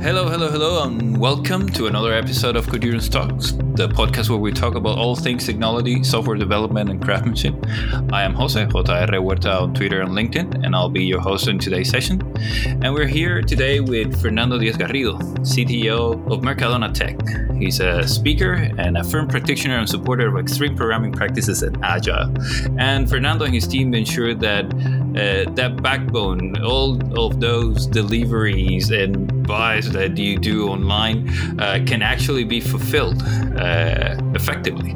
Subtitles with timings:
[0.00, 4.52] Hello, hello, hello, and welcome to another episode of Coherence Talks, the podcast where we
[4.52, 7.54] talk about all things technology, software development, and craftsmanship.
[8.12, 11.58] I am Jose, JR Huerta on Twitter and LinkedIn, and I'll be your host in
[11.58, 12.20] today's session.
[12.82, 17.16] And we're here today with Fernando Diaz Garrido, CTO of Mercadona Tech.
[17.56, 22.32] He's a speaker and a firm practitioner and supporter of extreme programming practices and Agile.
[22.78, 24.66] And Fernando and his team ensure that
[25.16, 31.28] uh, that backbone, all of those deliveries and that you do online
[31.60, 33.22] uh, can actually be fulfilled
[33.56, 34.92] uh, effectively.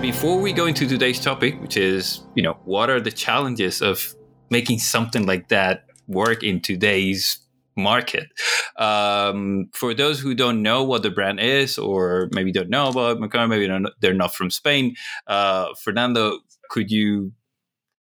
[0.00, 4.14] Before we go into today's topic, which is, you know, what are the challenges of
[4.50, 7.38] making something like that work in today's
[7.76, 8.28] market.
[8.76, 13.18] Um, for those who don't know what the brand is, or maybe don't know about
[13.18, 17.32] Mercadona, maybe they're not from Spain, uh, Fernando, could you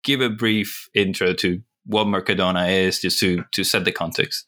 [0.03, 4.45] give a brief intro to what Mercadona is, just to to set the context?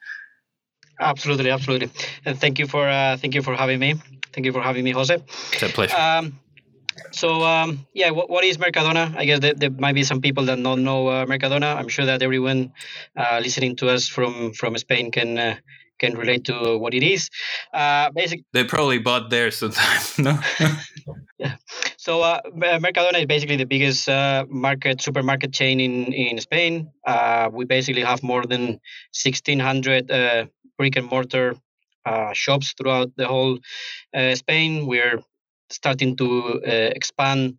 [0.99, 1.91] Absolutely, absolutely,
[2.25, 3.95] and thank you for uh, thank you for having me.
[4.33, 5.15] Thank you for having me, Jose.
[5.53, 5.95] It's a pleasure.
[5.97, 6.39] Um,
[7.11, 9.15] so um, yeah, what, what is Mercadona?
[9.15, 11.75] I guess there, there, might be some people that don't know uh, Mercadona.
[11.75, 12.73] I'm sure that everyone
[13.15, 15.55] uh, listening to us from from Spain can uh,
[15.99, 17.29] can relate to what it is.
[17.73, 20.01] Uh, basically, they probably bought there sometime.
[20.19, 20.39] No.
[21.37, 21.55] yeah.
[21.97, 26.91] So uh, Mercadona is basically the biggest uh, market supermarket chain in in Spain.
[27.05, 28.79] Uh, we basically have more than
[29.13, 30.45] 1,600 uh,
[30.77, 31.55] brick and mortar
[32.05, 33.59] uh, shops throughout the whole
[34.15, 34.87] uh, Spain.
[34.87, 35.21] We're
[35.69, 37.57] starting to uh, expand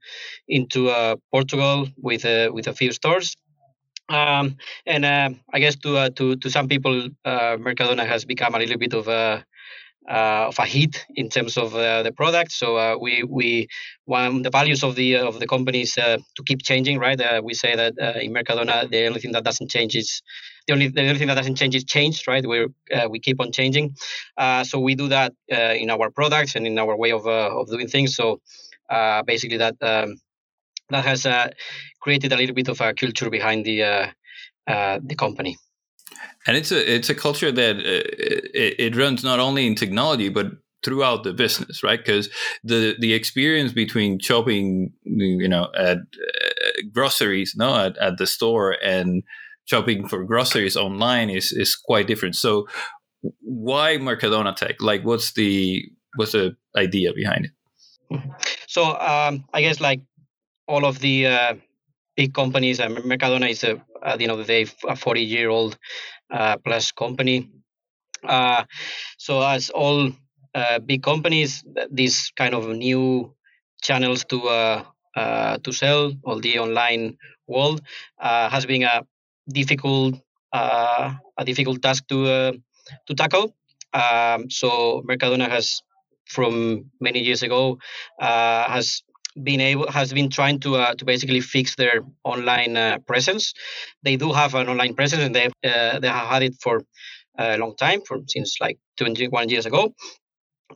[0.48, 3.36] into uh, Portugal with uh, with a few stores.
[4.08, 4.56] Um,
[4.86, 9.08] and I guess to to to some people, Mercadona has become a little bit of
[9.08, 9.44] a
[10.08, 12.50] uh, of a hit in terms of uh, the product.
[12.50, 13.68] So uh, we we
[14.06, 17.20] one the values of the of the company is to keep changing, right?
[17.44, 17.92] we say that
[18.22, 20.22] in Mercadona, the only thing that doesn't change is
[20.68, 22.46] the only the only thing that doesn't change is change, right?
[22.46, 23.96] We uh, we keep on changing.
[24.36, 27.68] Uh, so we do that uh, in our products and in our way of of
[27.68, 28.14] doing things.
[28.14, 28.40] So
[29.26, 30.16] basically, that um,
[30.90, 31.26] that has
[32.00, 34.12] created a little bit of a culture behind the
[34.66, 35.56] the company
[36.46, 37.80] and it's a it's a culture that uh,
[38.54, 40.46] it, it, runs not only in technology but
[40.84, 42.28] throughout the business right because
[42.64, 48.76] the the experience between shopping you know at uh, groceries no at, at the store
[48.82, 49.22] and
[49.68, 52.36] shopping for groceries online is is quite different.
[52.36, 52.66] So
[53.40, 54.80] why mercadona tech?
[54.80, 55.82] Like what's the
[56.16, 57.52] what's the idea behind it?
[58.68, 60.02] So um, i guess like
[60.66, 61.54] all of the uh,
[62.16, 65.48] big companies and mercadona is a at the end of the day a 40 year
[65.48, 65.78] old
[66.30, 67.50] uh, plus company.
[68.22, 68.64] Uh,
[69.16, 70.12] so as all
[70.54, 73.34] uh, big companies, these kind of new
[73.82, 74.38] channels to
[75.64, 77.16] to sell all the online
[77.48, 77.80] world
[78.18, 79.02] has been a
[79.48, 80.14] difficult
[80.52, 82.60] a difficult task to
[83.06, 83.54] to tackle.
[83.92, 85.82] Um, so Mercadona has,
[86.26, 87.78] from many years ago,
[88.20, 89.02] uh, has
[89.42, 93.54] been able has been trying to uh, to basically fix their online uh, presence.
[94.02, 96.82] They do have an online presence, and they uh, they have had it for
[97.38, 99.94] a long time, for since like 21 years ago.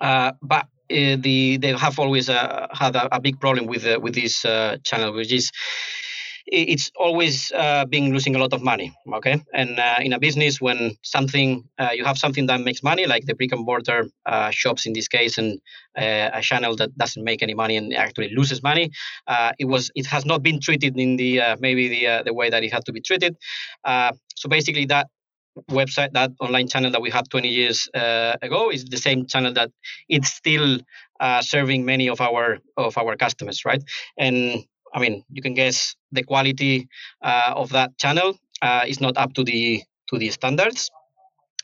[0.01, 4.15] Uh, but uh, the they have always uh, had a, a, big problem with with
[4.15, 4.43] this
[4.85, 5.51] channel, which is
[6.47, 8.93] it's always uh, been losing a lot of money.
[9.15, 13.07] Okay, and uh, in a business, when something uh, you have something that makes money,
[13.07, 15.61] like the brick and mortar uh, shops in this case, and
[15.97, 18.91] uh, a channel that doesn't make any money and actually loses money,
[19.27, 22.63] uh, it was it has not been treated in the maybe the the way that
[22.63, 23.37] it had to be treated.
[23.85, 25.09] so basically, that
[25.71, 29.71] website that online channel that we had 20 years ago is the same channel that
[30.09, 30.79] it's still
[31.41, 33.83] serving many of our of our customers, right?
[34.19, 34.65] And
[34.95, 36.89] I mean, you can guess the quality
[37.23, 40.91] uh, of that channel uh, is not up to the to the standards.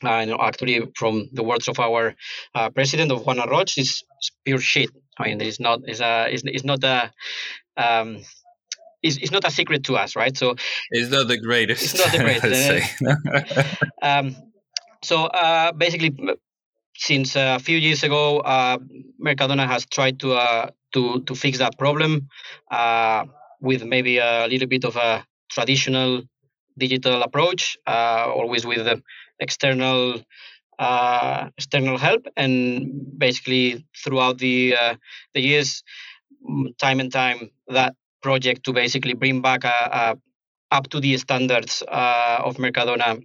[0.03, 2.15] Uh, you actually, from the words of our
[2.55, 4.89] uh, president of Juan Roig, it's, it's, pure shit.
[5.17, 7.11] I mean, it's not it's a it's, it's not a
[7.75, 8.23] um,
[9.03, 10.35] it's, it's not a secret to us, right?
[10.35, 10.55] So
[10.91, 11.83] it's not the greatest.
[11.83, 12.17] It's not the
[13.59, 13.83] greatest.
[14.01, 14.35] um,
[15.01, 16.15] so uh, basically,
[16.99, 18.77] since a few years ago, uh,
[19.25, 22.27] Mercadona has tried to uh, to to fix that problem
[22.71, 23.23] uh,
[23.61, 26.23] with maybe a little bit of a traditional
[26.77, 29.01] digital approach, uh, always with
[29.39, 30.21] external
[30.77, 34.95] uh, external help, and basically throughout the uh,
[35.33, 35.83] the years,
[36.79, 40.17] time and time, that project to basically bring back a, a
[40.75, 43.23] up to the standards of Mercadona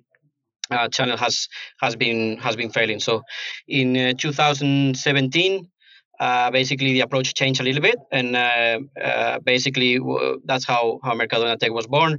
[0.71, 1.49] uh, channel has
[1.81, 3.01] has been has been failing.
[3.01, 3.23] So
[3.69, 5.69] in uh, 2017,
[6.21, 11.01] uh, basically the approach changed a little bit, and uh, uh, basically w- that's how
[11.03, 12.19] how Mercadona Tech was born.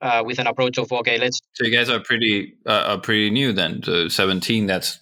[0.00, 1.40] Uh, with an approach of okay, let's.
[1.54, 3.82] So you guys are pretty are pretty new then.
[3.82, 4.96] So 17, that's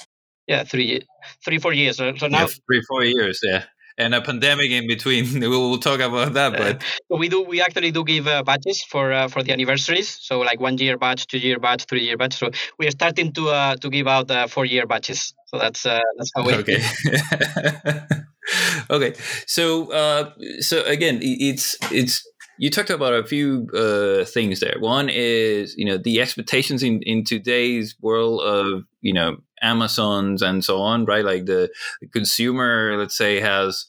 [0.46, 1.02] yeah, three
[1.44, 1.98] three four years.
[1.98, 3.40] So now yeah, three four years.
[3.42, 3.64] Yeah
[3.98, 5.40] and a pandemic in between.
[5.40, 6.52] We'll talk about that.
[6.56, 6.82] But
[7.18, 10.18] we do we actually do give uh, badges for uh, for the anniversaries.
[10.20, 12.34] So like one year badge, two year badge, three year badge.
[12.34, 15.34] So we are starting to uh, to give out uh, four year badges.
[15.46, 16.54] So that's uh, that's how we.
[16.66, 16.82] Okay.
[18.90, 19.14] okay.
[19.46, 22.22] So uh, so again, it's it's
[22.58, 24.76] you talked about a few uh, things there.
[24.80, 30.64] One is you know the expectations in in today's world of you know Amazons and
[30.64, 31.24] so on, right?
[31.24, 31.70] Like the,
[32.00, 33.86] the consumer, let's say, has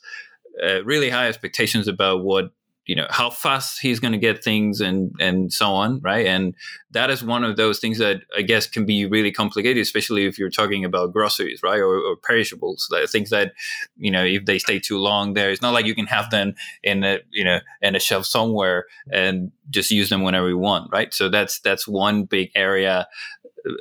[0.63, 2.51] uh, really high expectations about what
[2.87, 6.25] you know how fast he's going to get things and and so on right?
[6.25, 6.55] And
[6.91, 10.39] that is one of those things that i guess can be really complicated especially if
[10.39, 11.79] you're talking about groceries right?
[11.79, 13.51] Or, or perishables like things that
[13.97, 16.55] you know if they stay too long there it's not like you can have them
[16.81, 20.89] in a you know in a shelf somewhere and just use them whenever you want
[20.91, 21.13] right?
[21.13, 23.07] So that's that's one big area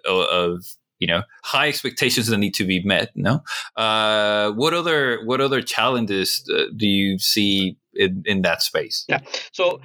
[0.05, 0.67] of, of
[0.99, 3.43] you know high expectations that need to be met no?
[3.77, 9.05] Uh, what other what other challenges uh, do you see in, in that space?
[9.09, 9.21] Yeah.
[9.53, 9.81] So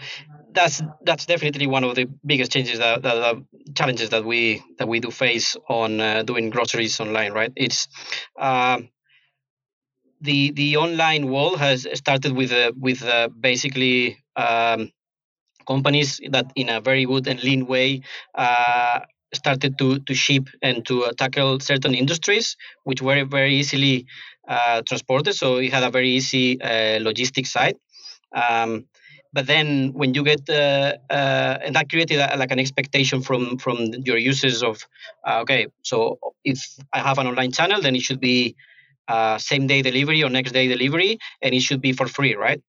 [0.52, 3.44] that's that's definitely one of the biggest changes that, that,
[3.76, 7.52] challenges that we that we do face on uh, doing groceries online right?
[7.56, 7.88] It's
[8.40, 8.82] uh,
[10.22, 14.92] the the online world has started with uh, with uh, basically um,
[15.68, 18.02] companies that in a very good and lean way
[18.36, 19.00] uh,
[19.34, 24.06] started to, to ship and to uh, tackle certain industries which were very easily
[24.48, 25.36] uh, transported.
[25.36, 27.76] So it had a very easy uh, logistics side.
[28.34, 28.86] Um,
[29.34, 33.58] but then when you get uh, uh, and that created a, like an expectation from
[33.58, 34.86] from your users of
[35.26, 36.60] okay so if
[36.94, 38.56] i have an online channel then it should be
[39.38, 42.62] same day delivery or next day delivery and it should be for free right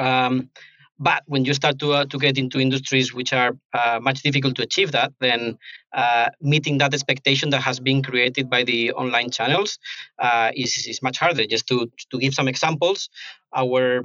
[0.00, 0.50] um,
[0.98, 4.54] but when you start to, uh, to get into industries which are uh, much difficult
[4.56, 5.58] to achieve that, then
[5.92, 9.78] uh, meeting that expectation that has been created by the online channels
[10.20, 11.46] uh, is, is much harder.
[11.46, 13.08] Just to, to give some examples,
[13.54, 14.02] our,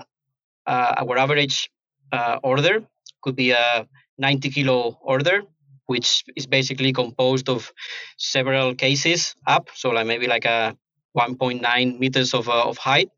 [0.66, 1.70] uh, our average
[2.12, 2.84] uh, order
[3.22, 3.88] could be a
[4.18, 5.44] 90 kilo order,
[5.86, 7.72] which is basically composed of
[8.18, 9.70] several cases up.
[9.76, 10.76] So like maybe like a
[11.18, 13.10] 1.9 meters of, uh, of height,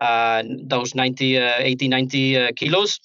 [0.00, 3.00] uh, those 90, uh, 80, 90 kilos.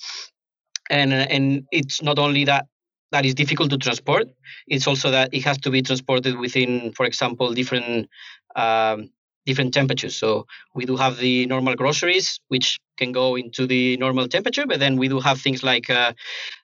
[0.89, 2.67] And, and it's not only that
[3.11, 4.27] that is difficult to transport,
[4.67, 8.09] it's also that it has to be transported within, for example, different
[8.55, 9.09] um,
[9.45, 10.15] different temperatures.
[10.15, 14.79] So we do have the normal groceries, which can go into the normal temperature, but
[14.79, 16.13] then we do have things like uh,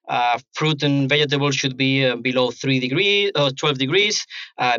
[0.09, 4.25] uh, fruit and vegetables should be uh, below three degrees, uh, 12 degrees.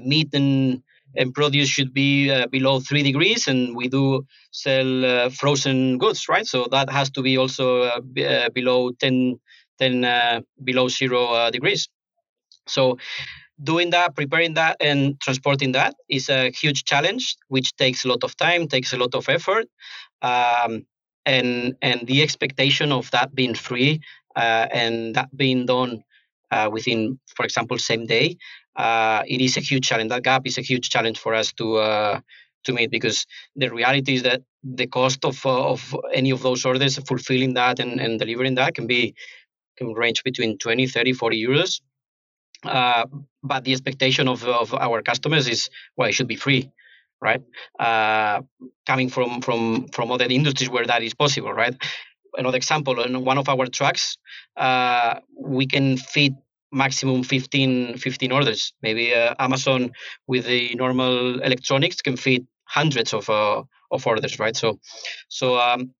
[0.05, 0.83] meat and
[1.17, 6.29] and produce should be uh, below three degrees, and we do sell uh, frozen goods,
[6.29, 6.47] right?
[6.47, 9.41] So that has to be also uh, b- uh, below 10,
[9.79, 11.88] 10 uh, below zero uh, degrees.
[12.67, 12.99] So
[13.62, 18.25] doing that, preparing that, and transporting that is a huge challenge, which takes a lot
[18.25, 19.67] of time, takes a lot of effort,
[20.23, 20.87] um,
[21.26, 24.00] and and the expectation of that being free
[24.37, 26.03] and that being done
[26.70, 28.37] within, for example, same day
[28.77, 30.11] uh, it is a huge challenge.
[30.11, 32.20] That gap is a huge challenge for us to uh,
[32.65, 36.65] to meet because the reality is that the cost of uh, of any of those
[36.65, 39.15] orders, fulfilling that and, and delivering that, can be
[39.77, 41.81] can range between 20, 30, 40 euros.
[42.65, 43.06] Uh,
[43.43, 46.70] but the expectation of, of our customers is well, it should be free,
[47.20, 47.43] right?
[47.79, 48.43] Uh,
[48.87, 51.75] coming from from from other industries where that is possible, right?
[52.37, 54.17] Another example, on one of our trucks,
[54.56, 56.32] uh, we can fit
[56.72, 58.72] maximum 15, 15 orders.
[58.82, 59.93] Maybe uh, Amazon
[60.26, 64.56] with the normal electronics can feed hundreds of uh, of orders, right?
[64.56, 64.81] So,
[65.29, 65.93] so um,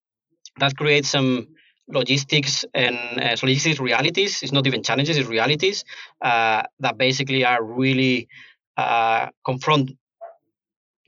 [0.57, 1.47] that creates some
[1.87, 4.41] logistics and uh, so logistics realities.
[4.41, 5.85] It's not even challenges; it's realities
[6.21, 8.27] uh, that basically are really
[8.77, 9.91] uh, confront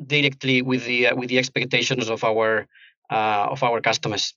[0.06, 2.68] directly with the uh, with the expectations of our
[3.10, 4.34] of our customers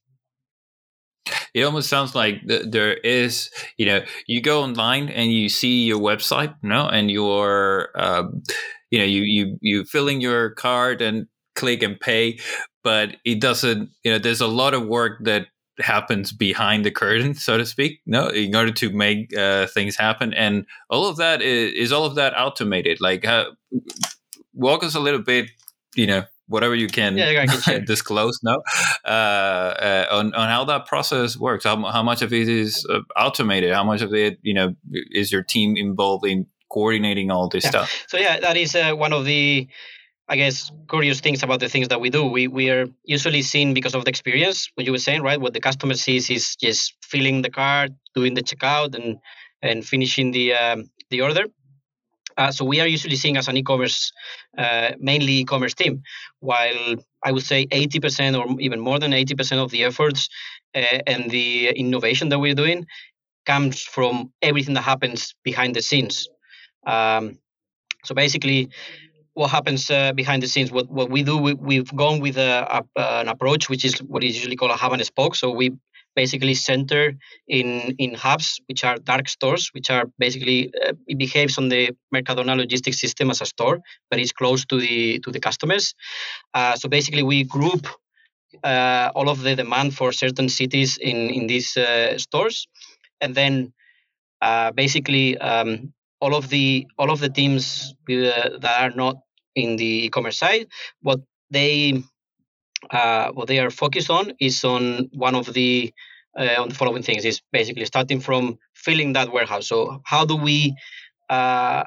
[1.59, 5.85] it almost sounds like th- there is you know you go online and you see
[5.85, 8.43] your website you know and you're um,
[8.91, 12.39] you know you you you fill in your card and click and pay
[12.85, 15.47] but it doesn't you know there's a lot of work that
[15.81, 20.33] happens behind the curtain so to speak no in order to make uh, things happen
[20.35, 23.45] and all of that is, is all of that automated like uh,
[24.55, 25.51] walk us a little bit
[25.95, 28.59] you know whatever you can, yeah, can disclose now
[29.05, 33.01] uh, uh, on, on how that process works how, how much of it is uh,
[33.17, 34.75] automated how much of it you know
[35.13, 37.71] is your team involved in coordinating all this Yeah.
[37.71, 38.05] stuff.
[38.09, 39.69] So yeah, that is uh, one of the,
[40.29, 42.25] I guess, curious things about the things that we do.
[42.27, 44.69] We we are usually seen because of the experience.
[44.75, 45.41] What you were saying, right?
[45.41, 49.17] What the customer sees is just filling the cart, doing the checkout, and
[49.63, 51.45] and finishing the um, the order.
[52.39, 54.13] Uh, so we are usually seeing as an e-commerce,
[54.57, 56.03] uh, mainly e-commerce team,
[56.39, 60.29] while I would say 80% or even more than 80% of the efforts
[60.75, 62.87] uh, and the innovation that we're doing
[63.45, 66.29] comes from everything that happens behind the scenes.
[66.87, 67.39] Um,
[68.05, 68.71] so basically,
[69.35, 70.71] what happens uh, behind the scenes?
[70.71, 74.23] What what we do, we, have gone with a, a, an approach which is what
[74.23, 75.35] is usually called a hub and spoke.
[75.35, 75.73] So we
[76.15, 77.15] basically center
[77.47, 81.91] in in hubs, which are dark stores, which are basically uh, it behaves on the
[82.15, 85.95] Mercadona logistics system as a store, but it's close to the to the customers.
[86.55, 87.87] Uh, so basically, we group
[88.65, 92.67] uh, all of the demand for certain cities in in these uh, stores,
[93.21, 93.73] and then
[94.41, 99.17] uh, basically um, all of the all of the teams uh, that are not
[99.55, 100.67] in the e-commerce side,
[101.03, 102.03] what they
[102.91, 105.93] uh, what they are focused on is on one of the
[106.39, 107.25] uh, on the following things.
[107.25, 109.69] Is basically starting from filling that warehouse.
[109.69, 110.75] So how do we
[111.29, 111.85] uh,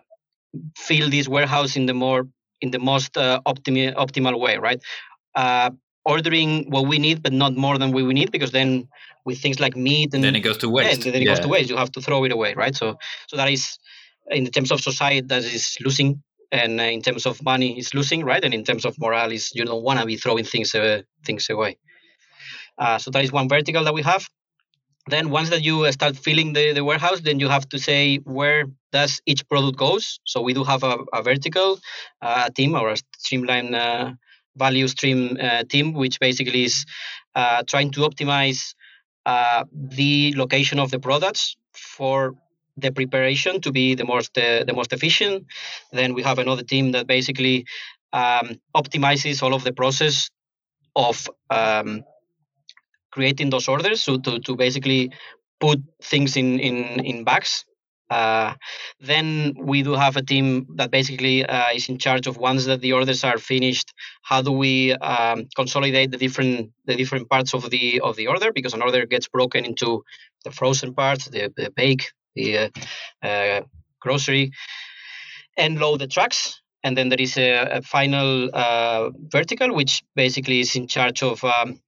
[0.75, 2.27] fill this warehouse in the more
[2.59, 4.81] in the most uh, optimal optimal way right?
[5.35, 5.71] Uh,
[6.03, 8.87] ordering what we need but not more than we need because then
[9.23, 11.05] with things like meat and then it goes to waste.
[11.05, 11.35] yeah, then it yeah.
[11.35, 11.69] goes to waste.
[11.69, 12.75] You have to throw it away right?
[12.75, 13.77] So so that is
[14.29, 16.21] in terms of society that is losing
[16.51, 18.43] and uh, in terms of money it's losing right?
[18.43, 21.49] And in terms of morale is you don't want to be throwing things uh, things
[21.49, 21.77] away.
[22.77, 24.27] Uh, so that is one vertical that we have.
[25.07, 28.17] Then once that you uh, start filling the, the warehouse then you have to say
[28.17, 30.19] where does each product goes.
[30.25, 31.79] So we do have a, a vertical
[32.21, 34.13] uh, team or a streamline uh,
[34.57, 35.37] value stream
[35.69, 36.85] team which basically is
[37.67, 38.75] trying to optimize
[39.25, 42.35] the location of the products for
[42.77, 45.45] the preparation to be the most uh, the most efficient.
[45.91, 47.65] Then we have another team that basically
[48.13, 50.29] um, optimizes all of the process
[50.95, 52.03] of um,
[53.11, 54.03] creating those orders.
[54.03, 55.11] So to, to basically
[55.59, 57.65] put things in in in bags
[58.11, 58.53] uh,
[58.99, 62.81] then we do have a team that basically uh, is in charge of once that
[62.81, 63.93] the orders are finished.
[64.21, 68.51] How do we um, consolidate the different the different parts of the of the order?
[68.51, 70.03] Because an order gets broken into
[70.43, 72.71] the frozen parts, the, the bake, the
[73.23, 73.61] uh,
[73.99, 74.51] grocery,
[75.57, 76.61] and load the trucks.
[76.83, 81.43] And then there is a, a final uh, vertical, which basically is in charge of
[81.43, 81.79] um,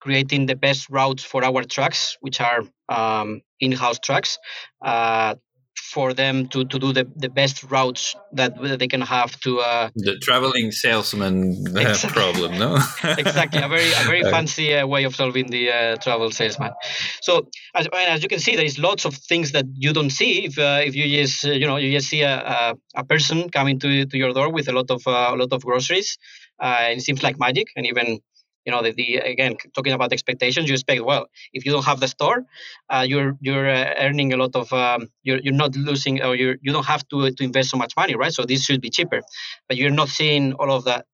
[0.00, 4.38] creating the best routes for our trucks, which are um, in-house trucks,
[4.84, 5.36] uh,
[5.76, 9.90] for them to, to do the, the best routes that they can have to uh,
[9.94, 12.20] the traveling salesman uh, exactly.
[12.20, 12.78] problem no?
[13.18, 16.72] Exactly a very a very fancy uh, way of solving the uh, travel salesman.
[17.20, 20.44] So as, as you can see there is lots of things that you don't see
[20.46, 23.50] if uh, if you just uh, you know you just see a, a, a, person
[23.50, 26.18] coming to to your door with a lot of a lot of groceries.
[26.60, 28.20] And it seems like magic and even
[28.64, 32.00] you know the, the again talking about expectations you expect well if you don't have
[32.00, 32.44] the store
[32.90, 36.56] uh, you're you're uh, earning a lot of um, you're, you're not losing or you're
[36.62, 38.32] you don't have to to invest so much money right?
[38.32, 39.20] So this should be cheaper.
[39.68, 41.06] But you're not seeing all of that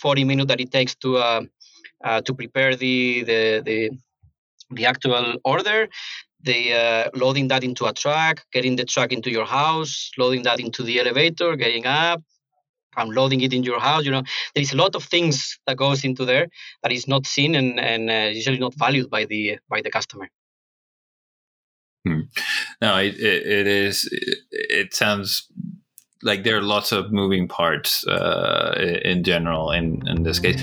[0.00, 1.42] 40 minutes that it takes to uh,
[2.04, 3.90] uh to prepare the the the,
[4.70, 5.88] the actual order
[6.42, 10.60] the uh, loading that into a truck getting the truck into your house loading that
[10.60, 12.22] into the elevator getting up
[12.96, 14.04] unloading it in your house.
[14.04, 14.22] You know,
[14.54, 16.48] there is a lot of things that goes into there
[16.82, 20.28] that is not seen and, and uh, usually not valued by the by the customer.
[22.06, 22.20] Hmm.
[22.80, 24.08] No, it, it, it is.
[24.12, 25.50] It, it, sounds
[26.22, 30.62] like there are lots of moving parts uh, in general in in this case.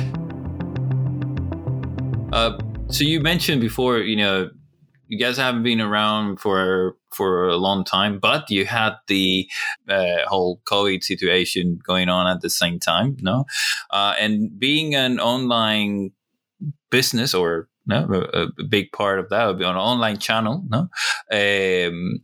[2.32, 4.50] Uh, so you mentioned before, you know,
[5.14, 9.48] you guys haven't been around for for a long time, but you had the
[9.88, 13.46] uh, whole COVID situation going on at the same time, no?
[13.92, 16.12] Uh, and being an online
[16.90, 20.90] business or no, a, a, big part of that would be an online channel, no?
[21.32, 22.24] Um,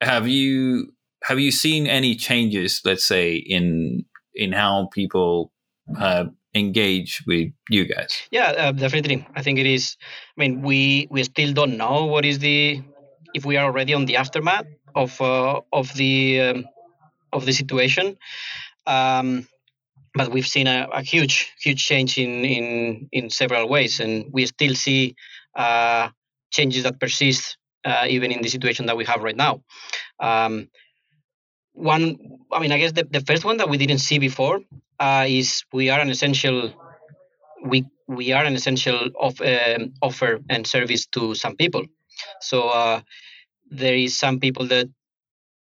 [0.00, 0.92] have you
[1.24, 5.52] have you seen any changes, let's say, in in how people
[5.98, 8.22] uh, engage with you guys?
[8.30, 9.26] Yeah, uh, definitely.
[9.34, 9.96] I think it is.
[10.36, 12.82] I mean, we we still don't know what is the
[13.34, 16.64] if we are already on the aftermath of uh, of the um,
[17.32, 18.16] of the situation.
[18.86, 19.46] Um,
[20.14, 24.46] but we've seen a, a, huge huge change in in in several ways, and we
[24.46, 25.16] still see
[25.56, 26.08] uh,
[26.50, 29.62] changes that persist uh, even in the situation that we have right now.
[30.20, 30.68] Um,
[31.72, 32.18] one,
[32.52, 34.60] I mean, I guess the, the first one that we didn't see before
[35.02, 36.58] uh, is we are an essential
[37.70, 41.84] we we are an essential of, um, offer and service to some people.
[42.40, 43.00] So uh,
[43.70, 44.88] there is some people that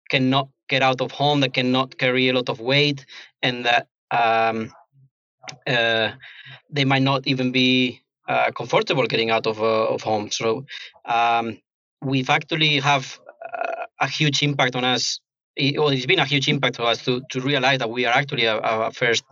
[0.09, 3.05] cannot get out of home, that cannot carry a lot of weight,
[3.41, 4.71] and that um,
[5.65, 6.11] uh,
[6.69, 10.29] they might not even be uh, comfortable getting out of uh, of home.
[10.31, 10.65] So
[11.05, 11.59] um,
[12.01, 13.19] we've actually have
[13.53, 15.19] uh, a huge impact on us.
[15.57, 18.13] It, well, it's been a huge impact to us to, to realize that we are
[18.13, 19.23] actually a, a first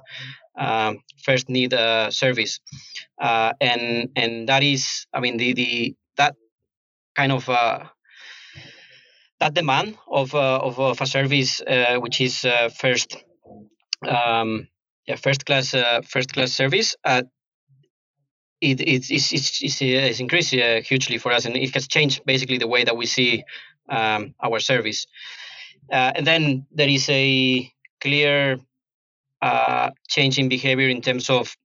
[1.24, 2.60] first need uh, service,
[3.22, 6.36] uh, and and that is, I mean, the the that
[7.16, 7.46] kind of
[9.40, 11.62] that demand of of, of, a service
[12.00, 12.46] which is
[12.80, 13.18] first
[14.08, 14.68] um,
[15.08, 16.96] yeah, first class uh, first class service.
[17.04, 17.24] Uh,
[18.62, 22.58] it, it's, it's, it's, it's, increased uh, hugely for us and it has changed basically
[22.58, 23.44] the way that we see
[23.90, 25.06] um, our service.
[25.92, 28.60] Uh, and then there is a clear
[29.42, 31.56] uh, change in behavior in terms of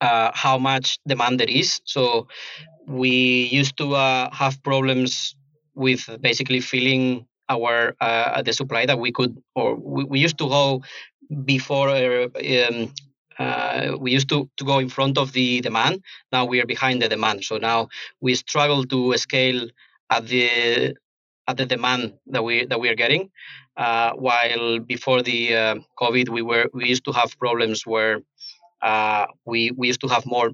[0.00, 1.80] uh, how much demand there is.
[1.84, 2.28] So
[2.86, 5.34] we used to uh, have problems
[5.74, 10.48] with basically filling our uh, the supply that we could, or we, we used to
[10.48, 10.82] go
[11.44, 12.28] before uh,
[12.68, 12.92] um,
[13.38, 16.02] uh, we used to, to go in front of the demand.
[16.32, 17.44] Now we are behind the demand.
[17.44, 17.88] So now
[18.20, 19.68] we struggle to scale
[20.10, 20.96] at the
[21.48, 23.30] at the demand that we that we are getting.
[23.76, 28.20] Uh, while before the uh, COVID, we were we used to have problems where
[28.82, 30.50] uh, we we used to have more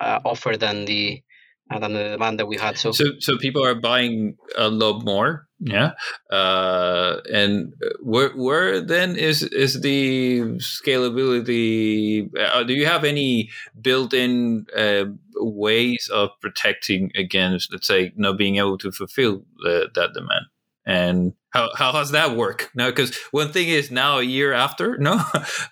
[0.00, 1.22] uh, offer than the
[1.70, 2.78] than the demand that we had.
[2.78, 5.92] So so so people are buying a lot more yeah
[6.30, 14.66] uh, and where where then is is the scalability uh, do you have any built-in
[14.76, 15.04] uh,
[15.36, 20.46] ways of protecting against let's say not being able to fulfill the, that demand
[20.86, 22.70] and how, how does that work?
[22.74, 25.22] Now because one thing is now a year after no?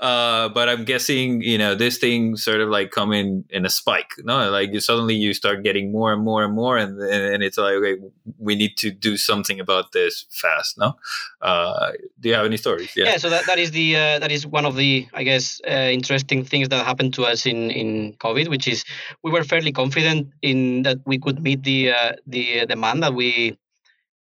[0.00, 3.70] Uh, but i'm guessing you know this thing sort of like come in in a
[3.70, 4.50] spike no?
[4.50, 7.74] Like you suddenly you start getting more and more and more and, and, it's like
[7.74, 7.96] okay
[8.38, 10.96] we need to do something about this fast no?
[11.40, 11.90] Uh,
[12.20, 12.92] do you have any stories?
[12.96, 15.60] Yeah, yeah so that, that is the uh, that is one of the i guess
[15.66, 18.84] uh, interesting things that happened to us in in covid which is
[19.24, 23.58] we were fairly confident in that we could meet the uh, the demand that we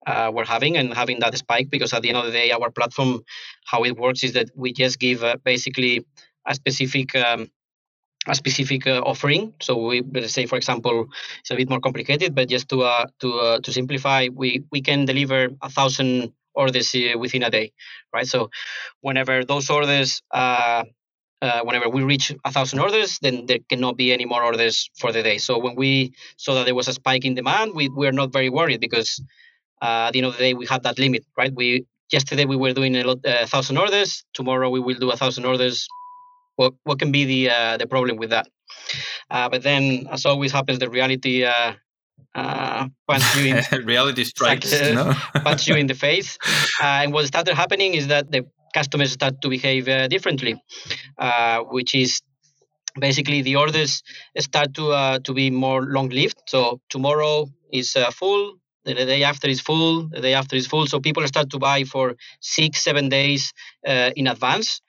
[0.07, 2.71] uh, we're having and having that spike because at the end of the day our
[2.71, 3.21] platform
[3.65, 6.05] how it works is that we just give uh, basically
[6.47, 7.47] a specific um,
[8.27, 11.07] a specific uh, offering so we say for example
[11.39, 14.81] it's a bit more complicated but just to uh, to uh, to simplify we we
[14.81, 17.71] can deliver a thousand orders uh, within a day
[18.13, 18.49] right so
[19.01, 20.21] whenever those orders
[21.39, 25.11] uh, whenever we reach a thousand orders, then there cannot be any more orders for
[25.11, 25.37] the day.
[25.37, 28.49] So when we saw that there was a spike in demand, we were not very
[28.49, 29.21] worried because
[29.81, 31.53] at the end of the day, we have that limit, right?
[31.53, 34.23] We yesterday we were doing a lot, a uh, thousand orders.
[34.33, 35.87] Tomorrow we will do a thousand orders.
[36.55, 38.47] What what can be the uh, the problem with that?
[39.29, 41.73] Uh, but then, as always happens, the reality uh,
[42.35, 45.13] uh, punch you in reality strikes, no?
[45.43, 46.37] punch you in the face.
[46.81, 50.61] Uh, and what started happening is that the customers start to behave uh, differently,
[51.17, 52.21] uh, which is
[52.99, 54.03] basically the orders
[54.39, 56.41] start to uh, to be more long lived.
[56.47, 58.55] So tomorrow is uh, full,
[58.93, 60.87] the day after is full the day after is full.
[60.87, 63.53] So people start to buy for six seven days
[63.85, 64.81] uh, in advance.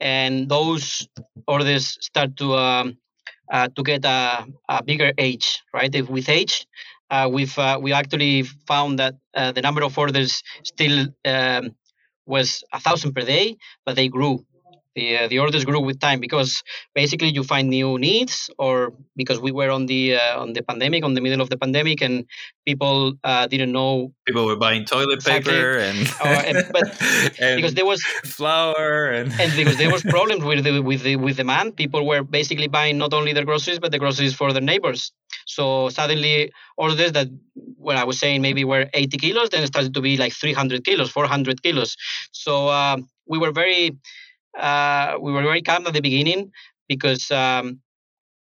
[0.00, 1.08] And those
[1.46, 2.98] orders start to um,
[3.50, 5.92] uh, to get a, a, bigger age right?
[5.94, 6.66] If with age
[7.10, 11.74] uh, we've uh, we actually found that uh, the number of orders still um,
[12.26, 14.44] was a thousand per day but they grew
[14.98, 16.50] the uh, the orders grew with time because
[16.94, 18.72] basically you find new needs or
[19.20, 21.98] because we were on the uh, on the pandemic on the middle of the pandemic
[22.06, 22.14] and
[22.70, 22.96] people
[23.30, 25.52] uh, didn't know people were buying toilet exactly.
[25.52, 26.86] paper and, oh, and but
[27.44, 28.02] and because there was
[28.38, 32.22] flour and and because there was problems with the, with the, with demand people were
[32.38, 35.12] basically buying not only their groceries but the groceries for their neighbors
[35.46, 37.28] so suddenly orders that
[37.86, 41.10] what I was saying maybe were 80 kilos then started to be like 300 kilos
[41.10, 41.96] 400 kilos
[42.32, 43.96] so um, we were very
[44.56, 46.52] uh, we were very calm at the beginning
[46.88, 47.80] because um,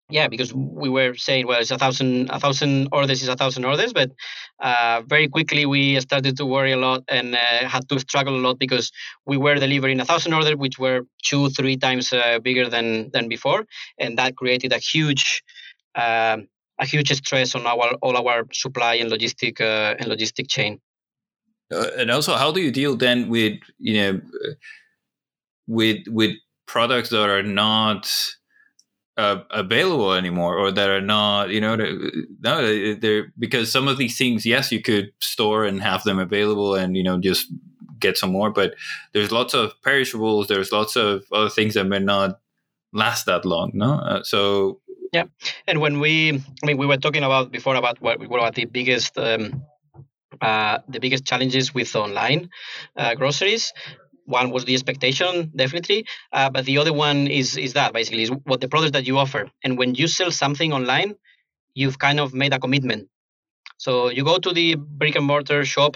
[0.09, 3.65] yeah because we were saying well it's a thousand a thousand orders is a thousand
[3.65, 4.11] orders but
[4.59, 8.41] uh, very quickly we started to worry a lot and uh, had to struggle a
[8.41, 8.91] lot because
[9.25, 13.27] we were delivering a thousand orders which were two three times uh, bigger than than
[13.27, 13.65] before
[13.97, 15.43] and that created a huge
[15.95, 16.47] um,
[16.79, 20.79] a huge stress on our all our supply and logistic uh, and logistic chain.
[21.73, 24.21] Uh, and also how do you deal then with you know
[25.67, 26.31] with with
[26.65, 28.11] products that are not
[29.17, 34.17] uh, available anymore or that are not you know no they're because some of these
[34.17, 37.51] things yes you could store and have them available and you know just
[37.99, 38.75] get some more but
[39.13, 42.39] there's lots of perishables there's lots of other things that may not
[42.93, 44.79] last that long no uh, so
[45.13, 45.23] yeah
[45.65, 49.17] and when we i mean we were talking about before about what, what the biggest
[49.17, 49.63] um,
[50.41, 52.49] uh, the biggest challenges with online
[52.95, 53.73] uh, groceries.
[54.27, 58.31] One was the expectation, definitely, uh, but the other one is is that basically is
[58.43, 59.49] what the product that you offer.
[59.63, 61.15] And when you sell something online,
[61.73, 63.07] you've kind of made a commitment.
[63.77, 65.95] So you go to the brick and mortar shop.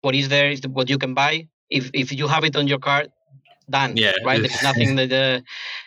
[0.00, 1.48] What is there is what you can buy.
[1.70, 3.12] If if you have it on your card,
[3.68, 3.96] done.
[3.96, 4.12] Yeah.
[4.24, 4.40] Right.
[4.40, 5.40] There's nothing that uh,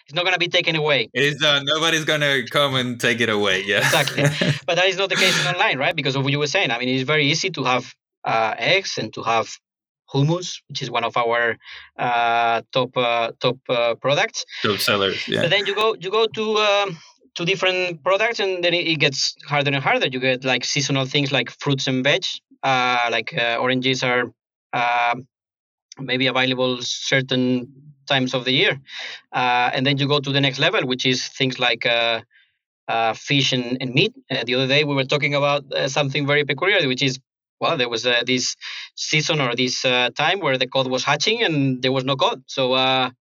[0.05, 1.09] it's not going to be taken away.
[1.13, 1.63] It is done.
[1.65, 3.63] Nobody's going to come and take it away.
[3.65, 3.79] Yeah.
[3.79, 4.23] Exactly.
[4.65, 5.95] but that is not the case in online, right?
[5.95, 6.71] Because of what you were saying.
[6.71, 9.57] I mean, it's very easy to have uh, eggs and to have
[10.13, 11.57] hummus, which is one of our
[11.97, 14.45] uh, top uh, top uh, products.
[14.63, 15.27] Top sellers.
[15.27, 15.41] Yeah.
[15.41, 16.97] But then you go you go to um,
[17.35, 20.07] to different products, and then it gets harder and harder.
[20.07, 22.23] You get like seasonal things like fruits and veg,
[22.63, 24.31] uh, like uh, oranges are
[24.73, 25.27] um,
[25.99, 27.71] maybe available certain
[28.07, 28.79] times of the year.
[29.33, 32.21] Uh, and then you go to the next level, which is things like uh,
[32.87, 34.13] uh, fish and, and meat.
[34.31, 37.19] Uh, the other day we were talking about uh, something very peculiar, which is
[37.59, 38.55] well, there was uh, this
[38.97, 42.43] season or this time where the cod was hatching and there was no cod.
[42.47, 42.75] So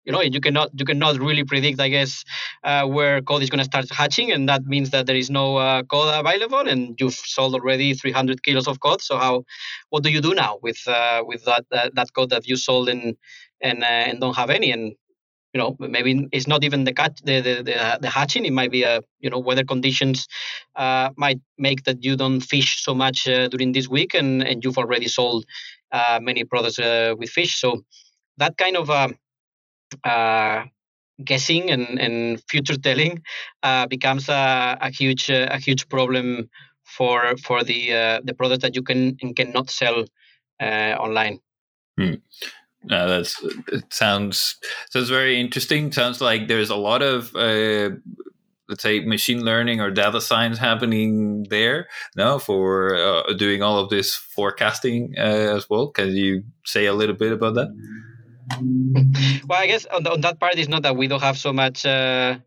[0.06, 2.24] you know you cannot you cannot really predict i guess
[2.64, 5.56] uh, where cod is going to start hatching and that means that there is no
[5.56, 9.42] uh, cod available and you've sold already 300 kilos of cod so how
[9.90, 12.88] what do you do now with uh, with that, that that cod that you sold
[12.88, 13.16] and
[13.60, 14.94] and uh, and don't have any and
[15.56, 18.70] you know maybe it's not even the catch the the, the, the hatching it might
[18.70, 20.28] be a you know weather conditions
[20.76, 24.62] uh, might make that you don't fish so much uh, during this week and and
[24.62, 25.46] you've already sold
[26.20, 26.78] many products
[27.18, 27.82] with fish so
[28.36, 29.16] that kind of um,
[30.04, 30.64] uh,
[31.24, 33.22] guessing and, and future telling
[33.62, 36.50] uh, becomes a, a huge uh, a huge problem
[36.84, 40.04] for for the uh, the product that you can and cannot sell
[40.60, 41.40] uh, online.
[41.98, 42.16] Hmm.
[42.86, 44.56] No, that's it sounds
[44.90, 45.92] sounds very interesting.
[45.92, 47.90] Sounds like there's a lot of uh,
[48.68, 53.90] let's say machine learning or data science happening there no for uh, doing all of
[53.90, 57.68] this forecasting uh, as well can you say a little bit about that
[59.48, 61.84] well, I guess on, on that part is not that we don't have so much
[61.84, 62.38] uh,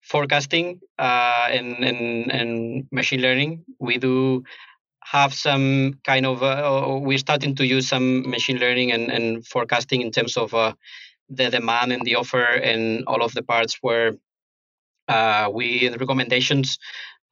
[0.00, 3.64] forecasting and, and and machine learning.
[3.78, 4.44] We do
[5.10, 10.02] have some kind of uh, we're starting to use some machine learning and, and forecasting
[10.02, 10.72] in terms of uh,
[11.28, 14.12] the demand and the offer and all of the parts where
[15.08, 16.78] uh, we the recommendations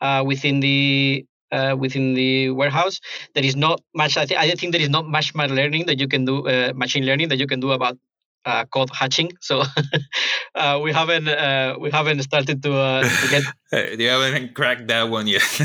[0.01, 3.01] uh, within the uh, within the warehouse.
[3.35, 4.17] There is not much.
[4.17, 6.73] I, th- I think there is not much machine learning that you can do, uh,
[6.75, 7.97] machine learning that you can do about
[8.45, 9.33] uh, code hatching.
[9.41, 9.63] So
[10.55, 13.45] uh, we haven't uh, we haven't started to, uh, to get.
[14.01, 15.43] you haven't cracked that one yet.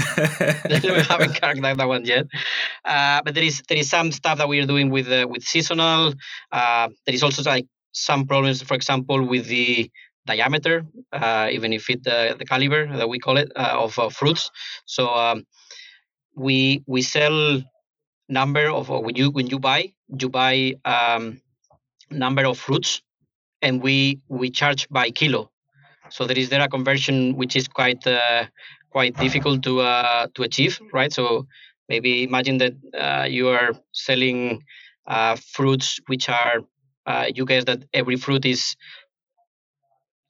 [0.70, 2.26] we haven't cracked that, that one yet.
[2.84, 5.44] Uh, but there is there is some stuff that we are doing with uh, with
[5.44, 6.14] seasonal.
[6.52, 9.90] there is also like some problems, for example, with the
[10.26, 10.86] diameter,
[11.52, 14.50] even if it the caliber that we call it of fruits.
[14.86, 15.46] So um,
[16.36, 17.62] we we sell
[18.30, 21.42] number of when you when you buy you buy um,
[22.14, 23.02] number of fruits
[23.62, 25.52] and we we charge by kilo.
[26.10, 28.46] So there is there a conversion which is quite uh,
[28.92, 31.12] quite difficult to uh, to achieve right?
[31.12, 31.48] So
[31.90, 34.64] maybe imagine that uh, you are selling
[35.08, 36.62] uh, fruits which are
[37.06, 38.76] uh, you guess that every fruit is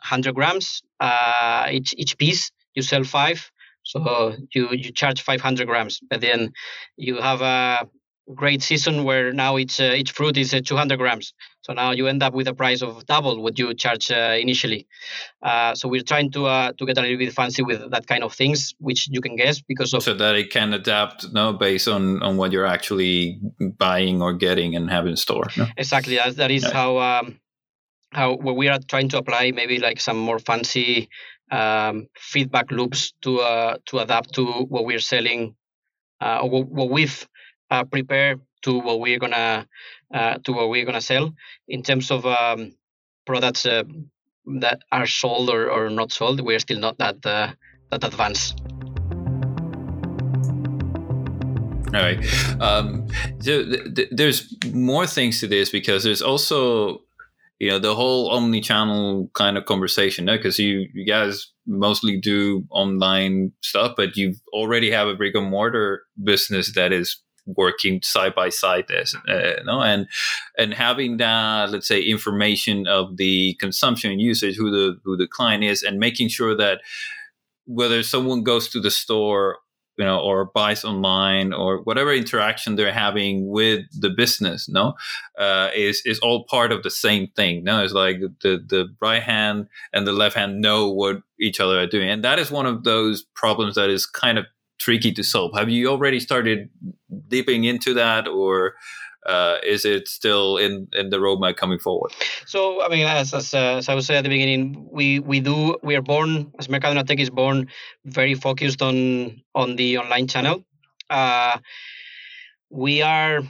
[0.02, 3.52] 100 grams uh, each each piece you sell five
[3.84, 6.52] so you you charge 500 grams but then
[6.98, 7.88] you have a
[8.33, 11.33] great season where now each uh, each fruit is uh, 200 grams.
[11.62, 14.88] So now you end up with a price of double what you charge uh, initially.
[15.41, 18.23] Uh, so we're trying to uh, to get a little bit fancy with that kind
[18.23, 21.88] of things, which you can guess because of so that it can adapt no based
[21.88, 23.39] on on what you're actually
[23.77, 25.47] buying or getting and have in store.
[25.57, 25.67] No?
[25.77, 26.73] Exactly, that, that is yeah.
[26.73, 27.39] how um,
[28.12, 31.09] how what we are trying to apply maybe like some more fancy
[31.51, 35.55] um, feedback loops to uh, to adapt to what we're selling
[36.21, 37.27] or what we've
[37.73, 39.67] uh, prepare to what we're gonna
[40.13, 41.33] uh, to what we're gonna sell
[41.67, 42.75] in terms of um,
[43.25, 43.83] products uh,
[44.62, 46.39] that are sold or, or not sold.
[46.41, 47.53] We're still not that uh,
[47.89, 48.62] that advanced.
[51.93, 52.19] All right.
[52.59, 53.07] Um,
[53.39, 56.99] so th- th- there's more things to this because there's also
[57.59, 60.65] you know the whole omni-channel kind of conversation because no?
[60.65, 66.01] you, you guys mostly do online stuff but you already have a brick and mortar
[66.21, 69.82] business that is working side by side as uh, no?
[69.82, 70.08] And
[70.58, 75.27] and having that let's say information of the consumption and usage who the who the
[75.27, 76.82] client is and making sure that
[77.65, 79.60] whether someone goes to the store
[79.97, 84.93] you know or buys online or whatever interaction they're having with the business no?
[85.38, 87.84] Uh, is is all part of the same thing no?
[87.84, 91.88] It's like the the right hand and the left hand know what each other are
[91.88, 92.10] doing.
[92.10, 94.45] And that is one of those problems that is kind of
[94.84, 95.52] tricky to solve.
[95.56, 96.69] Have you already started
[97.30, 98.74] dipping into that, or
[99.26, 102.12] uh, is it still in, in the roadmap coming forward?
[102.46, 105.39] So, I mean, as, as, uh, as I was saying at the beginning, we, we
[105.39, 107.69] do we are born as Mercadona Tech is born
[108.06, 110.63] very focused on on the online channel.
[111.10, 111.58] Uh,
[112.69, 113.41] we are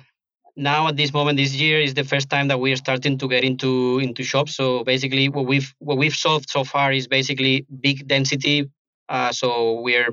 [0.56, 3.28] now at this moment this year is the first time that we are starting to
[3.28, 4.56] get into into shops.
[4.56, 8.70] So basically, what we've what we've solved so far is basically big density.
[9.10, 10.12] Uh, so we're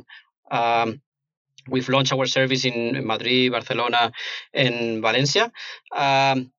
[0.51, 1.01] um,
[1.69, 4.13] we've launched our service in Madrid, Barcelona,
[4.53, 5.51] and Valencia.
[5.95, 6.53] Um,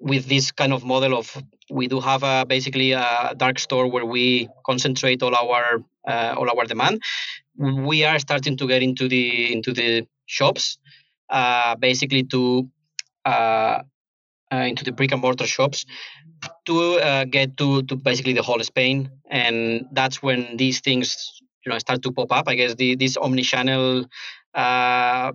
[0.00, 4.04] with this kind of model of we do have a basically a dark store where
[4.04, 7.02] we concentrate all our uh, all our demand.
[7.56, 10.78] We are starting to get into the into the shops,
[11.30, 12.68] uh, basically to
[13.24, 13.82] uh,
[14.52, 15.86] uh into the brick and mortar shops
[16.66, 21.72] to uh, get to to basically the whole Spain, and that's when these things you
[21.72, 22.48] know start to pop up.
[22.48, 24.06] I guess the this omni-channel
[24.54, 25.32] uh,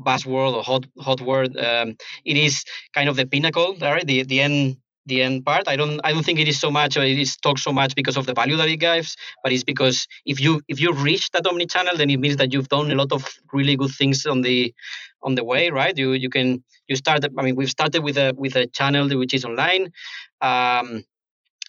[0.00, 4.06] buzzword or hot hot word, um, it is kind of the pinnacle, right?
[4.06, 5.68] The the end the end part.
[5.68, 7.94] I don't I don't think it is so much or it is talked so much
[7.94, 11.30] because of the value that it gives, but it's because if you if you reach
[11.32, 14.42] that omni-channel, then it means that you've done a lot of really good things on
[14.42, 14.74] the
[15.22, 15.96] on the way, right?
[15.96, 17.24] You you can you start.
[17.38, 19.92] I mean, we've started with a with a channel which is online.
[20.40, 21.04] Um,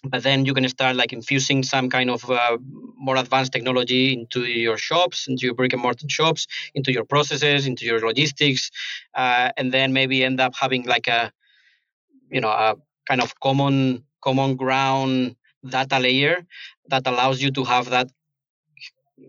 [0.08, 2.56] but then you can start like infusing some kind of uh,
[2.96, 7.66] more advanced technology into your shops into your brick and mortar shops into your processes
[7.66, 8.70] into your logistics
[9.14, 11.32] uh, and then maybe end up having like a
[12.30, 12.74] you know a
[13.08, 15.36] kind of common common ground
[15.68, 16.46] data layer
[16.88, 18.08] that allows you to have that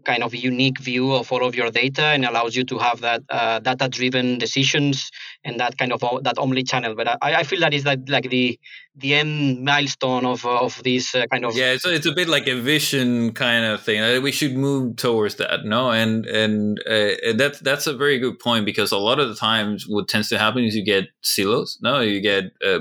[0.04, 3.22] kind of unique view of all of your data and allows you to have that
[3.30, 5.10] uh, data driven decisions
[5.44, 6.94] and that kind of uh, that omni channel.
[6.94, 8.60] But I, I feel that is like, like the
[8.96, 12.48] the end milestone of of this uh, kind of yeah so it's a bit like
[12.48, 14.02] a vision kind of thing.
[14.02, 15.92] Uh, we should move towards that no?
[15.92, 19.86] And and uh, that's that's a very good point because a lot of the times
[19.88, 22.02] what tends to happen is you get silos no?
[22.02, 22.80] You get uh,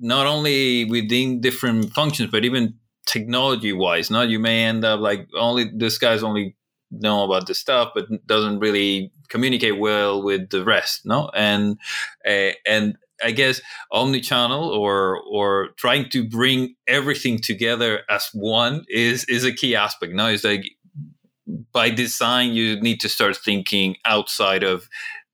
[0.00, 2.74] not only within different functions but even
[3.06, 6.56] technology wise no you may end up like only this guy's only
[6.90, 11.30] know about this stuff but doesn't really communicate well with the rest no?
[11.34, 11.78] And
[12.26, 19.24] uh, and i guess omni-channel or or trying to bring everything together as one is
[19.24, 20.26] is a key aspect no?
[20.28, 20.64] It's like
[21.72, 24.88] by design you need to start thinking outside of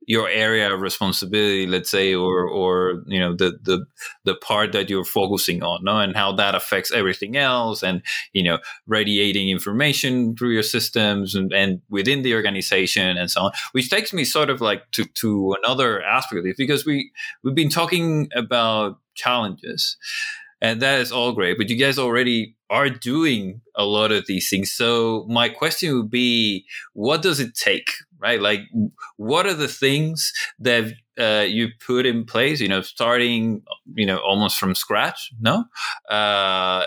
[0.06, 3.84] your area of responsibility let's say or or you know the the
[4.24, 5.98] the part that you're focusing on no?
[5.98, 11.52] and how that affects everything else and you know radiating information through your systems and,
[11.52, 15.54] and within the organization and so on which takes me sort of like to to
[15.62, 17.12] another aspect of it because we
[17.42, 19.96] we've been talking about challenges
[20.60, 24.48] and that is all great but you guys already are doing a lot of these
[24.48, 27.90] things so my question would be what does it take
[28.22, 28.40] right?
[28.40, 28.60] Like,
[29.16, 32.60] what are the things that uh, you put in place?
[32.60, 33.62] You know, starting,
[33.94, 35.64] you know, almost from scratch, no,
[36.08, 36.86] uh,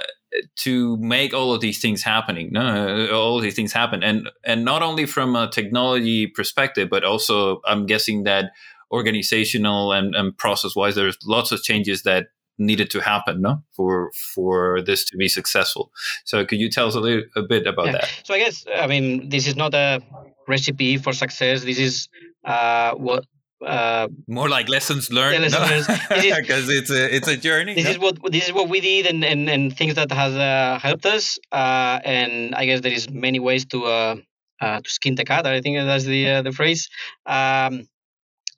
[0.58, 2.50] to make all of these things happening.
[2.52, 7.04] No, all of these things happen, and and not only from a technology perspective, but
[7.04, 8.52] also I'm guessing that
[8.92, 14.12] organizational and, and process wise, there's lots of changes that needed to happen no for
[14.14, 15.92] for this to be successful
[16.24, 17.92] so could you tell us a little a bit about yeah.
[17.92, 20.02] that so i guess i mean this is not a
[20.48, 22.08] recipe for success this is
[22.46, 23.26] uh what
[23.66, 26.10] uh, more like lessons learned because no?
[26.10, 27.92] it's a it's a journey this no?
[27.92, 31.06] is what this is what we did and and, and things that has uh, helped
[31.06, 34.16] us uh, and i guess there is many ways to uh,
[34.62, 36.90] uh, to skin the cat i think that's the uh, the phrase
[37.26, 37.88] um,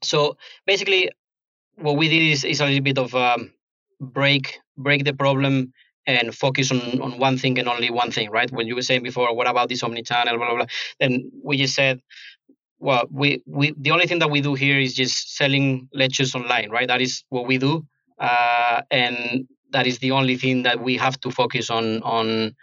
[0.04, 1.10] so basically
[1.76, 3.54] what we did is, is a little bit of um,
[4.00, 5.74] break break the problem
[6.08, 8.50] and focus on, on one thing and only one thing, right?
[8.52, 10.66] When you were saying before, what about this omni-channel, blah, blah, blah.
[11.00, 12.02] And we just said,
[12.80, 16.70] well, we, we the only thing that we do here is just selling lectures online,
[16.70, 16.88] right?
[16.88, 17.86] That is what we do.
[18.20, 22.56] Uh, and that is the only thing that we have to focus on on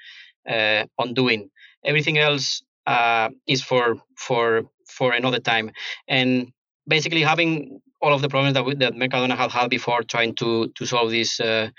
[0.48, 1.50] uh, on doing.
[1.84, 5.72] Everything else uh, is for for for another time.
[6.08, 6.52] And
[6.86, 10.68] basically having all of the problems that, we, that Mercadona had had before trying to
[10.76, 11.70] to solve this uh,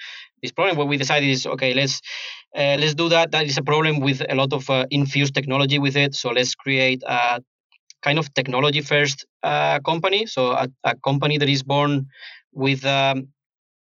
[0.46, 0.78] this problem.
[0.78, 2.02] What we decided is okay, let's
[2.56, 3.32] uh, let's do that.
[3.32, 6.16] That is a problem with a lot of uh, infused technology with it.
[6.16, 7.42] So let's create a
[8.02, 10.26] kind of technology first uh, company.
[10.26, 12.08] So a, a, company that is born
[12.54, 13.30] with um,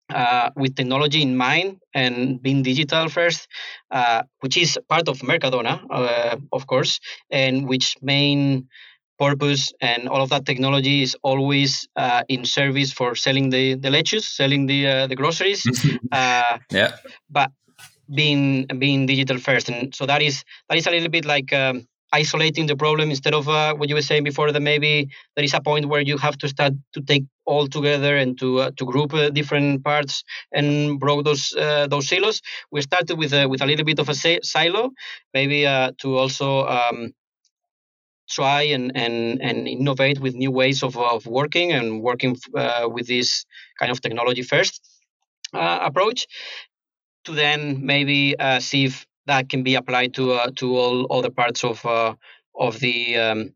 [0.09, 3.49] uh, with technology in mind and being digital first,
[3.91, 8.69] uh, which is part of Mercadona, uh, of course, and which main
[9.19, 13.91] purpose and all of that technology is always uh, in service for selling the the
[13.91, 15.65] lettuce, selling the uh, the groceries.
[16.13, 16.93] uh, yeah.
[17.31, 17.51] But
[18.15, 21.87] being being digital first, and so that is that is a little bit like um,
[22.13, 25.55] isolating the problem instead of uh, what you were saying before that maybe there is
[25.55, 28.85] a point where you have to start to take all together and to uh, to
[28.85, 33.61] group uh, different parts and broke those uh, those silos we started with a, with
[33.63, 34.91] a little bit of a silo
[35.35, 37.13] maybe uh, to also um,
[38.29, 43.07] try and, and and innovate with new ways of, of working and working uh, with
[43.07, 43.45] this
[43.79, 44.81] kind of technology first
[45.53, 46.27] approach
[47.25, 51.65] to then maybe see if that can be applied to uh, to all other parts
[51.65, 52.15] of uh,
[52.55, 53.55] of the um,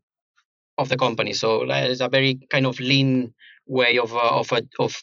[0.77, 1.33] of the company.
[1.33, 3.33] So it's a very kind of lean
[3.65, 5.01] way of uh, of of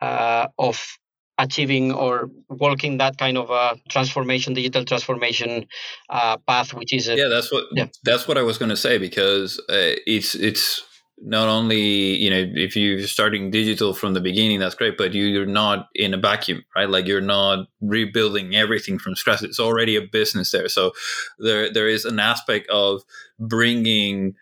[0.00, 0.98] uh, of
[1.38, 5.66] achieving or walking that kind of a transformation, digital transformation
[6.10, 7.86] uh, path, which is a, yeah, that's what yeah.
[8.04, 10.82] that's what I was going to say because uh, it's it's
[11.20, 15.46] not only you know if you're starting digital from the beginning that's great but you're
[15.46, 16.88] not in a vacuum right?
[16.88, 19.42] Like you're not rebuilding everything from scratch.
[19.42, 20.68] It's already a business there.
[20.68, 20.92] So
[21.38, 23.02] there there is an aspect of
[23.38, 24.34] bringing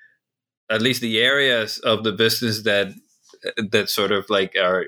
[0.70, 2.88] at least the areas of the business that
[3.70, 4.86] that sort of like are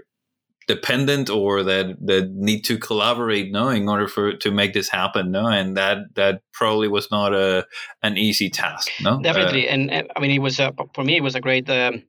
[0.69, 5.31] dependent or that that need to collaborate no in order for to make this happen
[5.31, 7.67] no and that that probably was not a
[8.03, 9.21] an easy task no?
[9.21, 12.03] Definitely uh, and i mean it was a, for me it was a great um,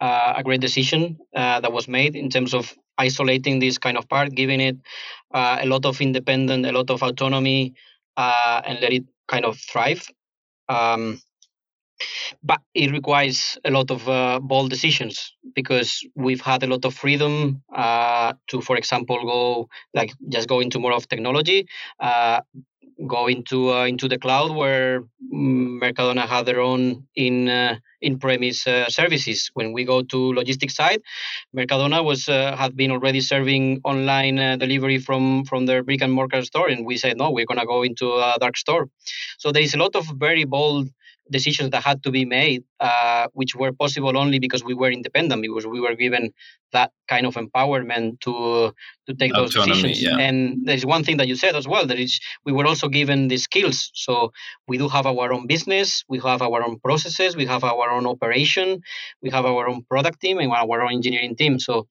[0.00, 4.08] uh, a great decision uh, that was made in terms of isolating this kind of
[4.08, 4.76] part giving it
[5.32, 7.74] uh, a lot of independent a lot of autonomy
[8.16, 10.06] uh, and let it kind of thrive.
[10.68, 11.20] Um,
[12.42, 16.94] but it requires a lot of uh, bold decisions because we've had a lot of
[16.94, 21.66] freedom uh, to, for example, go like just go into more of technology,
[22.00, 22.40] uh,
[23.06, 28.66] go into uh, into the cloud where Mercadona had their own in uh, in premise
[28.66, 29.50] uh, services.
[29.54, 31.00] When we go to logistics side,
[31.56, 36.68] Mercadona was had been already serving online delivery from from their brick and mortar store,
[36.68, 38.88] and we said no, we're gonna go into a dark store.
[39.38, 40.88] So there is a lot of very bold
[41.30, 45.42] decisions that had to be made, uh, which were possible only because we were independent,
[45.42, 46.32] because we were given
[46.72, 48.72] that kind of empowerment to
[49.06, 50.02] to take Autonomy, those decisions.
[50.02, 50.18] Yeah.
[50.18, 53.28] And there's one thing that you said as well that is we were also given
[53.28, 53.90] the skills.
[53.94, 54.32] So
[54.68, 58.06] we do have our own business, we have our own processes, we have our own
[58.06, 58.82] operation,
[59.22, 61.58] we have our own product team and our own engineering team.
[61.58, 61.86] So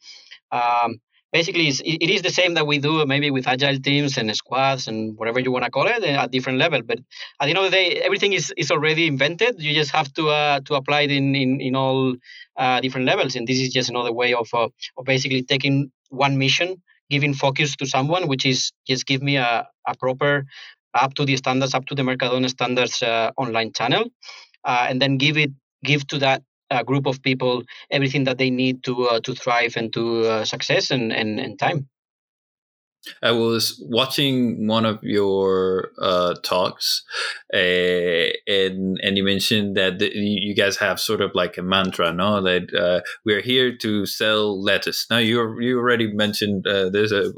[0.51, 0.99] um,
[1.31, 5.17] basically it is the same that we do maybe with agile teams and squads and
[5.17, 6.81] whatever you want to call it eh, at different level.
[6.81, 6.99] But
[7.39, 9.61] at the end of the day everything is, is already invented.
[9.61, 12.15] You just have to uh, to apply it in in, in all
[12.57, 13.35] uh, different levels.
[13.35, 17.75] And this is just another way of, uh, of basically taking one mission giving focus
[17.75, 20.45] to someone which is just give me a, a proper
[20.93, 24.05] up to the standards up to the mercadona standards uh, online channel
[24.63, 25.51] uh, and then give it
[25.83, 29.73] give to that a group of people everything that they need to uh, to thrive
[29.75, 31.87] and to uh, success and, and, and time.
[33.23, 37.03] I was watching one of your uh, talks,
[37.53, 42.11] uh, and and you mentioned that the, you guys have sort of like a mantra,
[42.11, 42.41] no?
[42.41, 45.07] That uh, we're here to sell lettuce.
[45.09, 47.31] Now you you already mentioned uh, there's a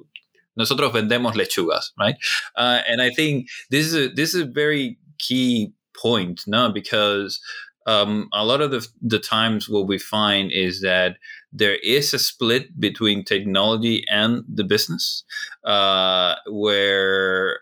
[0.58, 2.16] nosotros vendemos lechugas, right?
[2.56, 6.72] Uh, and I think this is a, this is a very key point, no?
[6.72, 7.40] Because
[7.88, 11.18] um, a lot of the, the times what we find is that
[11.52, 15.24] there is a split between technology and the business
[15.66, 17.60] uh, where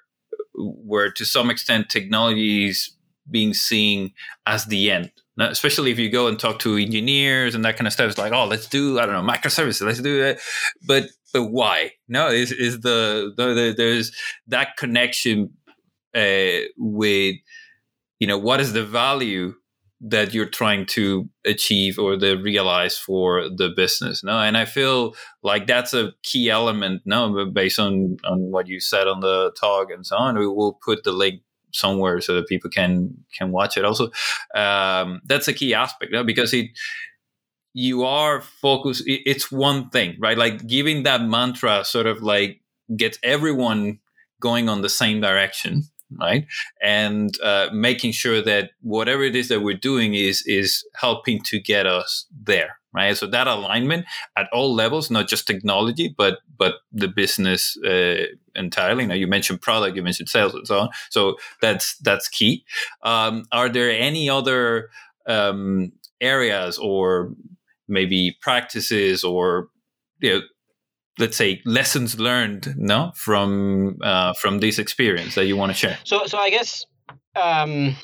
[0.55, 2.91] where to some extent technology is
[3.31, 4.11] being seen
[4.45, 5.11] as the end.
[5.37, 8.17] Now, especially if you go and talk to engineers and that kind of stuff it's
[8.17, 10.39] like oh let's do i don't know microservices let's do that.
[10.85, 11.91] But but why?
[12.07, 14.11] No is is the, the, the there's
[14.47, 15.51] that connection
[16.15, 17.35] uh, with
[18.19, 19.53] you know what is the value
[20.01, 24.39] that you're trying to achieve or the realize for the business no?
[24.39, 27.45] And i feel like that's a key element no?
[27.45, 31.03] Based on on what you said on the talk and so on we will put
[31.03, 33.85] the link somewhere so that people can can watch it.
[33.85, 34.09] Also
[34.55, 36.23] um, that's a key aspect no?
[36.23, 36.67] because it
[37.73, 40.37] you are focused it's one thing right?
[40.37, 42.61] Like giving that mantra sort of like
[42.95, 43.99] gets everyone
[44.39, 45.83] going on the same direction
[46.17, 46.45] right?
[46.81, 51.59] And uh, making sure that whatever it is that we're doing is is helping to
[51.59, 53.15] get us there right?
[53.15, 54.05] So that alignment
[54.35, 58.25] at all levels not just technology but but the business uh,
[58.55, 59.05] entirely.
[59.05, 60.89] Now you mentioned product you mentioned sales and so on.
[61.09, 62.65] So that's that's key.
[63.03, 64.89] Um, are there any other
[65.27, 67.33] um, areas or
[67.87, 69.69] maybe practices or
[70.19, 70.41] you know
[71.19, 75.97] let's say lessons learned no from uh, from this experience that you want to share
[76.03, 76.85] so so i guess
[77.35, 77.95] um,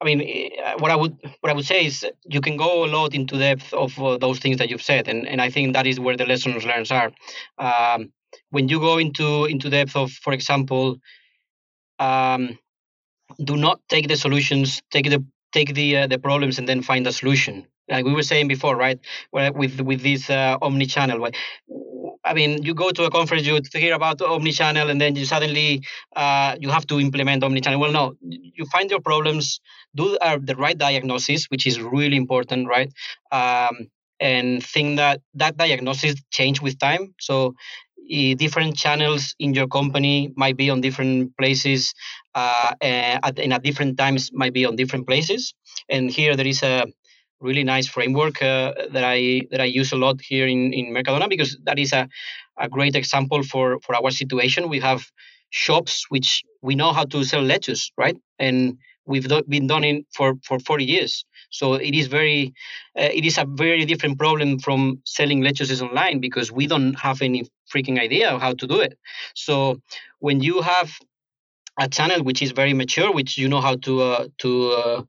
[0.00, 2.88] i mean eh, what i would what i would say is you can go a
[2.88, 5.86] lot into depth of uh, those things that you've said and, and i think that
[5.86, 7.10] is where the lessons learned are
[7.58, 8.12] um,
[8.50, 10.96] when you go into into depth of for example
[11.98, 12.58] um,
[13.42, 17.06] do not take the solutions, take the take the uh, the problems, and then find
[17.06, 17.66] a solution.
[17.88, 18.98] Like we were saying before, right?
[19.32, 21.28] With with this uh, omni-channel,
[22.24, 25.82] I mean, you go to a conference, you hear about omni-channel, and then you suddenly
[26.16, 27.78] uh, you have to implement omni-channel.
[27.78, 29.60] Well, no, you find your problems,
[29.94, 32.90] do uh, the right diagnosis, which is really important, right?
[33.30, 33.88] Um,
[34.20, 37.14] and think that that diagnosis change with time.
[37.20, 37.54] So
[38.36, 41.94] different channels in your company might be on different places
[42.34, 45.54] uh, at, and at different times might be on different places
[45.88, 46.86] and here there is a
[47.40, 51.28] really nice framework uh, that I that I use a lot here in, in Mercadona
[51.28, 52.08] because that is a,
[52.58, 54.68] a great example for, for our situation.
[54.68, 55.04] We have
[55.50, 58.16] shops which we know how to sell lettuce, right?
[58.38, 61.24] And we've do, been done it for, for 40 years.
[61.50, 62.52] So it is very,
[62.98, 67.22] uh, it is a very different problem from selling lettuces online because we don't have
[67.22, 68.98] any freaking idea of how to do it.
[69.34, 69.80] So
[70.18, 70.92] when you have
[71.78, 75.06] a channel which is very mature, which you know how to uh, to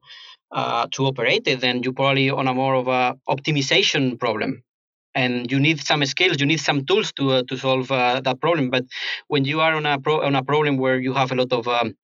[0.52, 4.62] uh, to operate it, then you probably on a more of a optimization problem
[5.16, 8.40] and you need some skills you need some tools to uh, to solve uh, that
[8.40, 8.84] problem but
[9.28, 11.66] when you are on a pro- on a problem where you have a lot of
[11.66, 11.96] um,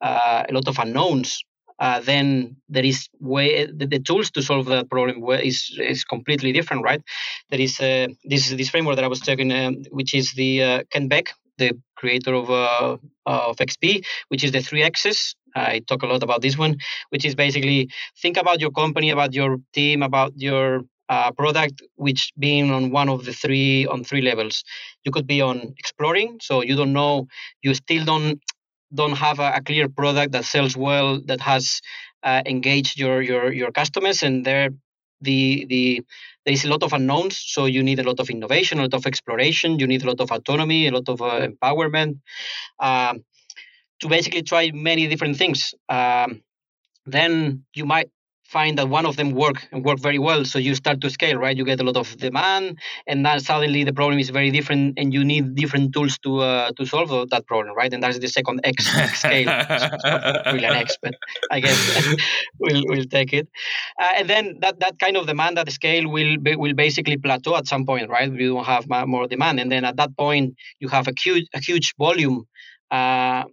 [0.00, 1.44] uh, a lot of unknowns
[1.78, 6.50] uh, then there is way the, the, tools to solve that problem is is completely
[6.50, 7.02] different, right?
[7.50, 11.10] There is uh, this this framework that I was talking, um, which is the Kent
[11.10, 12.96] Beck, the creator of uh,
[13.26, 15.34] of XP, which is the three X's.
[15.54, 16.76] I talk a lot about this one,
[17.10, 17.88] which is basically
[18.20, 23.08] think about your company, about your team, about your uh, product which being on one
[23.08, 24.64] of the three on three levels
[25.04, 27.28] you could be on exploring so you don't know
[27.62, 28.40] you still don't
[28.94, 31.80] don't have a, a clear product that sells well that has
[32.22, 34.70] uh, engaged your your your customers and there
[35.20, 36.02] the the
[36.44, 38.94] there is a lot of unknowns so you need a lot of innovation a lot
[38.94, 42.18] of exploration you need a lot of autonomy a lot of uh, empowerment
[42.80, 43.24] um,
[44.00, 45.74] to basically try many different things.
[45.88, 46.42] Um,
[47.06, 48.10] then you might
[48.44, 51.36] find that one of them work and work very well so you start to scale
[51.36, 51.56] right?
[51.56, 55.12] You get a lot of demand and then suddenly the problem is very different and
[55.12, 57.92] you need different tools to uh, to solve that problem right?
[57.92, 58.86] And that's the second x,
[59.18, 59.48] scale.
[60.46, 61.14] Really an x but
[61.50, 61.78] i guess
[62.60, 63.48] we'll, we'll take it
[64.00, 67.56] uh, and then that, that kind of demand at scale will be, will basically plateau
[67.56, 68.30] at some point right?
[68.30, 69.60] We don't have more demand.
[69.60, 72.44] And then at that point you have a huge a huge volume
[72.90, 73.44] uh,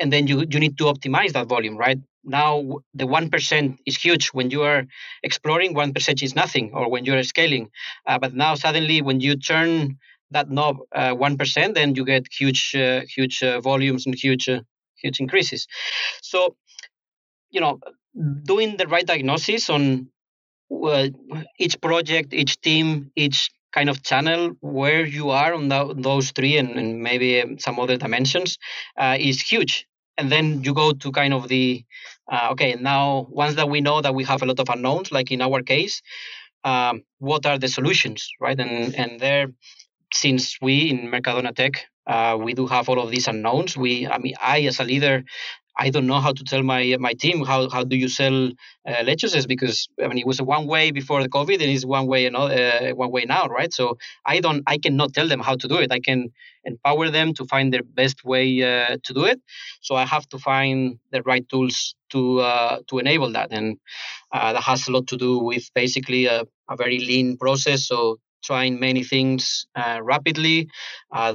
[0.00, 1.98] and then you you need to optimize that volume right?
[2.24, 4.84] Now the 1% is huge when you are
[5.22, 7.70] exploring 1% is nothing or when you're scaling.
[8.06, 9.98] Uh, but now suddenly when you turn
[10.30, 14.48] that knob uh, 1% then you get huge uh, huge uh, volumes and huge
[15.02, 15.66] huge increases.
[16.22, 16.54] So
[17.50, 17.80] you know
[18.42, 20.08] doing the right diagnosis on
[20.70, 21.08] uh,
[21.58, 26.56] each project each team each kind of channel where you are on the, those three
[26.56, 28.58] and, and, maybe some other dimensions
[29.18, 29.86] is huge.
[30.16, 31.84] And then you go to kind of the
[32.30, 35.30] uh, okay now once that we know that we have a lot of unknowns like
[35.30, 36.02] in our case
[36.64, 38.58] um, what are the solutions right?
[38.58, 39.48] And and there
[40.12, 44.18] since we in mercadona tech uh, we do have all of these unknowns we i
[44.18, 45.24] mean i as a leader
[45.78, 48.48] I don't know how to tell my my team how, how do you sell
[48.88, 52.06] uh, lettuces because I mean it was one way before the COVID and it's one
[52.08, 53.72] way know uh, one way now right?
[53.72, 55.92] So I don't I cannot tell them how to do it.
[55.92, 56.30] I can
[56.64, 59.40] empower them to find their best way uh, to do it.
[59.80, 63.52] So I have to find the right tools to uh, to enable that.
[63.52, 63.78] And
[64.32, 67.86] uh, that has a lot to do with basically a, a very lean process.
[67.86, 70.68] So trying many things uh, rapidly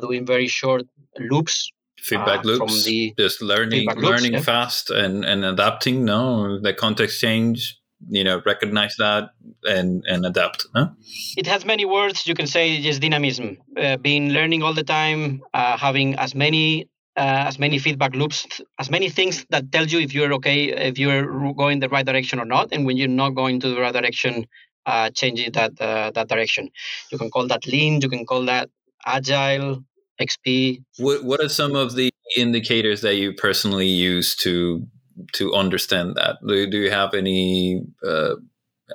[0.01, 0.83] doing very short
[1.19, 1.69] loops
[2.03, 4.53] feedback uh, loops the just learning learning loops, yeah.
[4.53, 7.79] fast and and adapting no the context change
[8.09, 9.29] you know recognize that
[9.63, 10.91] and and adapt no?
[11.37, 15.41] it has many words you can say just dynamism uh, being learning all the time
[15.53, 19.99] uh, having as many uh, as many feedback loops as many things that tell you
[19.99, 23.31] if you're okay if you're going the right direction or not and when you're not
[23.31, 24.45] going to the right direction
[24.85, 26.69] uh, changing that uh, that direction
[27.11, 28.69] you can call that lean you can call that
[29.05, 29.83] agile
[30.21, 30.83] XP.
[30.97, 34.85] What What are some of the indicators that you personally use to
[35.33, 36.37] to understand that?
[36.47, 38.35] Do, do you have any uh,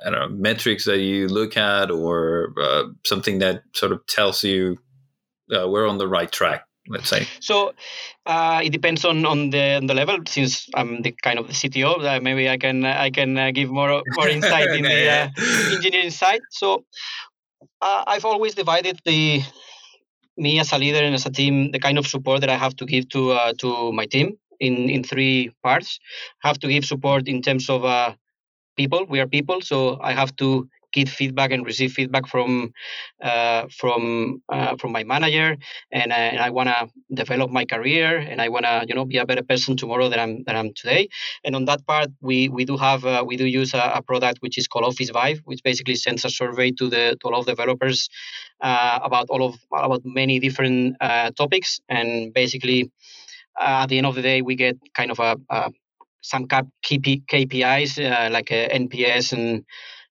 [0.05, 4.43] I don't know metrics that you look at, or uh, something that sort of tells
[4.43, 4.77] you
[5.53, 6.65] uh, we're on the right track?
[6.87, 7.27] Let's say.
[7.39, 7.73] So
[8.25, 10.17] uh, it depends on, on the on the level.
[10.27, 13.69] Since I'm the kind of the CTO, uh, maybe I can I can uh, give
[13.69, 15.31] more more insight in the
[15.75, 16.41] engineering side.
[16.49, 16.85] So
[17.81, 19.43] I've always divided the
[20.39, 22.75] me as a leader and as a team, the kind of support that I have
[22.77, 25.99] to give to uh, to my team in in three parts.
[26.43, 28.13] I have to give support in terms of uh,
[28.77, 29.05] people.
[29.09, 32.73] We are people, so I have to get feedback and receive feedback from
[33.21, 35.57] uh, from uh, from my manager,
[35.91, 39.05] and, I, and I want to develop my career, and I want to you know
[39.05, 41.09] be a better person tomorrow than I'm than I'm today.
[41.43, 44.39] And on that part, we we do have uh, we do use a, a, product
[44.41, 48.09] which is called Officevibe, which basically sends a survey to the to all of developers
[48.61, 52.91] uh, about all of about many different uh, topics, and basically.
[53.59, 55.69] Uh, at the end of the day, we get kind of a, a
[56.21, 59.65] some KPIs uh, like NPS and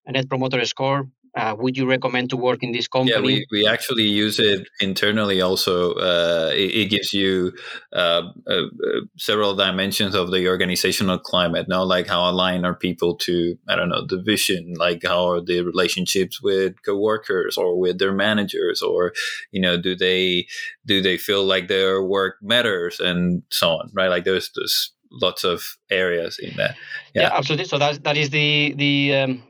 [0.05, 1.09] a net promoter score.
[1.35, 3.13] Uh, would you recommend to work in this company?
[3.15, 5.93] Yeah, we, we actually use it internally also.
[5.93, 7.53] Uh, it, it, gives you
[7.93, 13.15] uh, uh, uh, several dimensions of the organizational climate, now like how aligned are people
[13.17, 17.99] to, I don't know, the vision, like how are the relationships with coworkers or with
[17.99, 19.13] their managers, or,
[19.51, 20.47] you know, do they
[20.85, 24.09] do they feel like their work matters and so on, right?
[24.09, 26.75] Like there's, there's lots of areas in there.
[27.13, 27.65] Yeah, yeah absolutely.
[27.65, 29.43] So that, that is the, the, um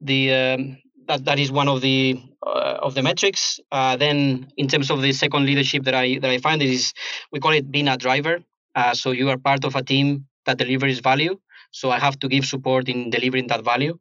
[0.00, 0.78] the um,
[1.08, 3.60] that that is one of the uh, of the metrics.
[3.72, 6.92] Uh, then, in terms of the second leadership that I that I find is
[7.32, 8.40] we call it being a driver.
[8.74, 11.38] Uh, so you are part of a team that delivers value.
[11.70, 13.98] So I have to give support in delivering that value.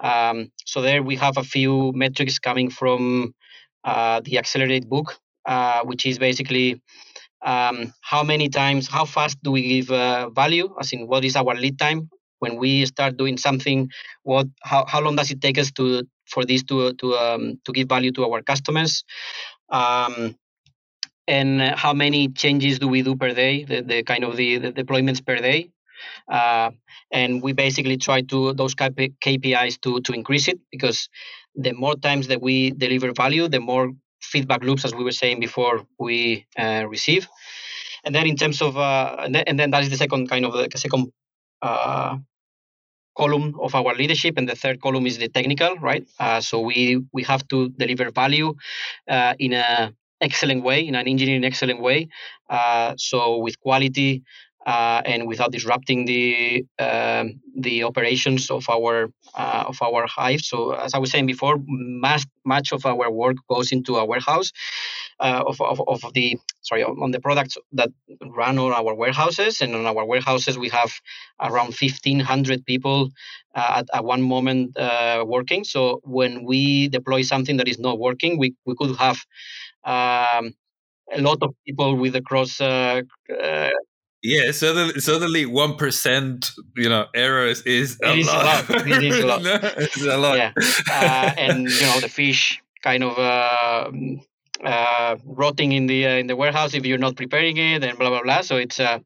[0.00, 3.34] Um, so there we have a few metrics coming from
[3.84, 6.80] uh, the Accelerate book, uh, which is basically
[7.44, 10.74] um, how many times, how fast do we give uh, value?
[10.80, 12.10] As in, what is our lead time?
[12.40, 13.90] When we start doing something
[14.22, 17.72] what how, how long does it take us to for this to to um, to
[17.72, 19.04] give value to our customers
[19.70, 20.36] um,
[21.26, 24.72] and how many changes do we do per day the, the kind of the, the
[24.72, 25.70] deployments per day
[26.28, 26.70] uh,
[27.10, 31.08] and we basically try to those KPIs to to increase it because
[31.54, 35.40] the more times that we deliver value, the more feedback loops, as we were saying
[35.40, 37.28] before, we uh, receive.
[38.04, 40.44] And then in terms of uh, and, then, and then that is the second kind
[40.44, 41.12] of the second
[41.62, 42.16] uh,
[43.16, 46.06] column of our leadership, and the third column is the technical, right?
[46.20, 48.54] Uh, so we we have to deliver value
[49.08, 52.08] uh, in a excellent way, in an engineering excellent way.
[52.50, 54.22] Uh, so with quality
[54.66, 60.40] uh, and without disrupting the um, the operations of our uh, of our hive.
[60.40, 64.52] So as I was saying before, much much of our work goes into a warehouse
[65.20, 67.90] uh, of, of, of the sorry on the products that
[68.22, 70.92] run on our warehouses, and on our warehouses we have
[71.40, 73.10] around 1,500 people
[73.54, 75.64] uh, at, at one moment uh, working.
[75.64, 79.18] So when we deploy something that is not working, we we could have
[79.84, 80.54] um,
[81.12, 83.02] a lot of people with across uh,
[83.42, 83.70] uh,
[84.28, 88.68] yeah, suddenly, suddenly one percent, you know, errors is a, lot.
[88.68, 88.86] a lot.
[88.86, 89.42] It is a lot.
[89.42, 90.36] no, it's a lot.
[90.36, 90.52] Yeah,
[90.90, 93.90] uh, and you know the fish kind of uh,
[94.62, 98.10] uh, rotting in the uh, in the warehouse if you're not preparing it, and blah
[98.10, 98.42] blah blah.
[98.42, 98.98] So it's uh,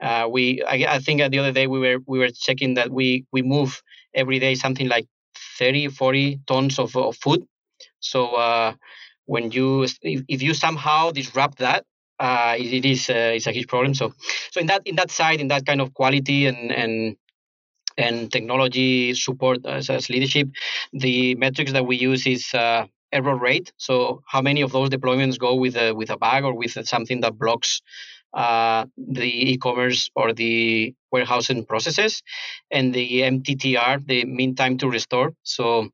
[0.00, 3.26] uh we I, I think the other day we were we were checking that we
[3.32, 3.80] we move
[4.12, 5.06] every day something like
[5.58, 7.46] 30 40 tons of, of food.
[8.00, 8.74] So uh,
[9.26, 11.84] when you if, if you somehow disrupt that
[12.18, 13.94] uh, it, is uh, it's a huge problem.
[13.94, 14.12] So
[14.50, 17.16] so in that in that side, in that kind of quality and and
[17.96, 20.48] and technology support as, as leadership,
[20.92, 23.72] the metrics that we use is uh, error rate.
[23.76, 27.20] So how many of those deployments go with a with a bug or with something
[27.20, 27.82] that blocks
[28.34, 32.22] uh, the e-commerce or the warehousing processes,
[32.70, 35.32] and the MTTR, the mean time to restore.
[35.44, 35.90] So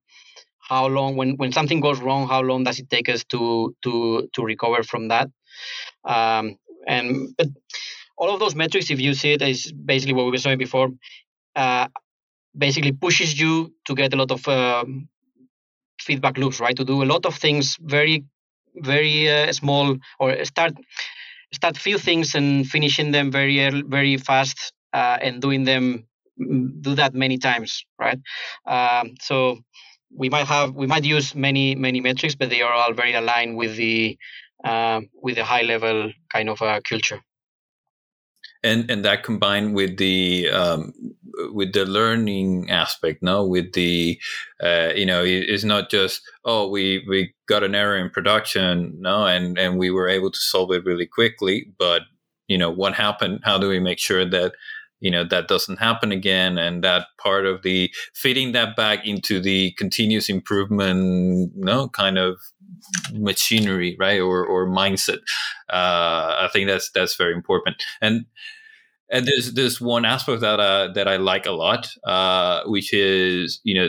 [0.61, 4.29] how long when when something goes wrong, how long does it take us to to
[4.35, 5.29] to recover from that?
[6.05, 7.49] Um, and but
[8.17, 10.91] all of those metrics, if you see it, is basically what we were saying before.
[11.57, 11.89] Uh,
[12.57, 15.09] basically pushes you to get a lot of um,
[16.01, 16.77] feedback loops, right?
[16.77, 18.25] To do a lot of things very,
[18.77, 20.75] very uh, small, or start
[21.53, 26.07] start few things and finishing them very very fast, uh, and doing them
[26.41, 28.19] mm, do that many times, right?
[28.67, 29.59] Um, so
[30.15, 33.57] we might have we might use many many metrics, but they are all very aligned
[33.57, 34.19] with the
[34.65, 37.21] uh, with a high level kind of a culture.
[38.63, 40.93] And and that combined with the um,
[41.53, 44.21] with the learning aspect, no, with the
[44.63, 49.25] uh, you know, it's not just oh we we got an error in production, no,
[49.25, 52.03] and and we were able to solve it really quickly, but
[52.49, 53.41] you know what happened?
[53.45, 54.53] How do we make sure that
[55.01, 59.41] you know that doesn't happen again and that part of the fitting that back into
[59.41, 62.39] the continuous improvement you know kind of
[63.12, 65.18] machinery right or or mindset
[65.70, 68.26] uh, i think that's that's very important and
[69.11, 73.61] and there's there's one aspect that uh, that I like a lot, uh, which is
[73.64, 73.89] you know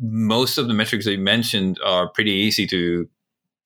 [0.00, 3.08] most of the metrics you mentioned are pretty easy to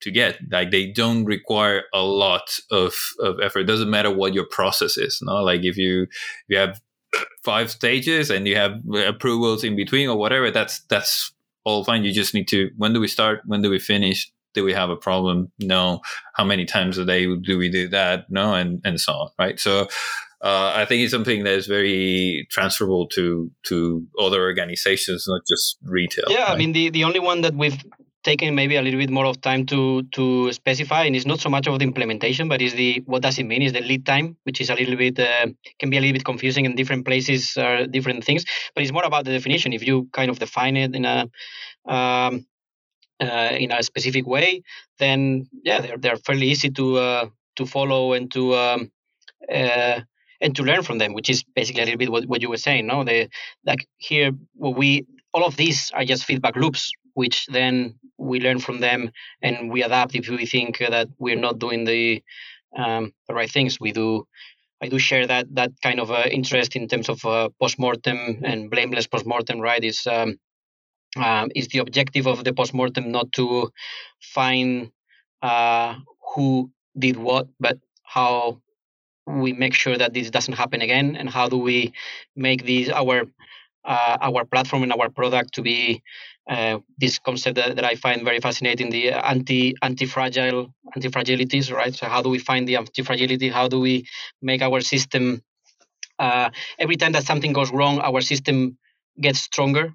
[0.01, 0.37] to get.
[0.51, 3.61] Like they don't require a lot of, of effort.
[3.61, 5.19] It doesn't matter what your process is.
[5.21, 6.09] No, like if you if
[6.47, 6.79] you have
[7.43, 8.73] five stages and you have
[9.05, 11.33] approvals in between or whatever, that's that's
[11.63, 12.03] all fine.
[12.03, 13.41] You just need to when do we start?
[13.45, 14.31] When do we finish?
[14.53, 15.51] Do we have a problem?
[15.59, 16.01] No.
[16.33, 18.25] How many times a day do we do that?
[18.29, 19.29] No, and and so on.
[19.39, 19.59] Right.
[19.59, 19.87] So
[20.41, 25.77] uh, I think it's something that is very transferable to to other organizations, not just
[25.83, 26.25] retail.
[26.29, 26.51] Yeah, right?
[26.51, 27.77] I mean the, the only one that we've
[28.23, 31.49] taken maybe a little bit more of time to to specify, and it's not so
[31.49, 33.61] much of the implementation, but is the what does it mean?
[33.61, 35.47] Is the lead time, which is a little bit uh,
[35.79, 38.45] can be a little bit confusing in different places, uh, different things.
[38.75, 39.73] But it's more about the definition.
[39.73, 41.29] If you kind of define it in a
[41.85, 42.45] um,
[43.21, 44.63] uh, in a specific way,
[44.99, 48.91] then yeah, they're they're fairly easy to uh, to follow and to um,
[49.51, 50.01] uh,
[50.41, 52.57] and to learn from them, which is basically a little bit what, what you were
[52.57, 52.87] saying.
[52.87, 53.29] No, the
[53.65, 58.79] like here we all of these are just feedback loops, which then we learn from
[58.79, 62.23] them and we adapt if we think that we're not doing the
[62.77, 63.79] um, the right things.
[63.79, 64.27] We do.
[64.83, 68.69] I do share that that kind of uh, interest in terms of uh, postmortem and
[68.69, 69.59] blameless postmortem.
[69.59, 69.83] Right?
[69.83, 70.39] Is um,
[71.17, 73.69] um, is the objective of the postmortem not to
[74.21, 74.91] find
[75.41, 75.95] uh,
[76.35, 78.61] who did what, but how
[79.27, 81.93] we make sure that this doesn't happen again and how do we
[82.35, 83.23] make these our
[83.85, 86.01] uh, our platform and our product to be
[86.49, 91.71] uh, this concept that, that, I find very fascinating the anti anti fragile anti fragilities
[91.71, 94.05] right so how do we find the anti fragility how do we
[94.41, 95.43] make our system
[96.19, 98.77] uh, every time that something goes wrong our system
[99.19, 99.93] gets stronger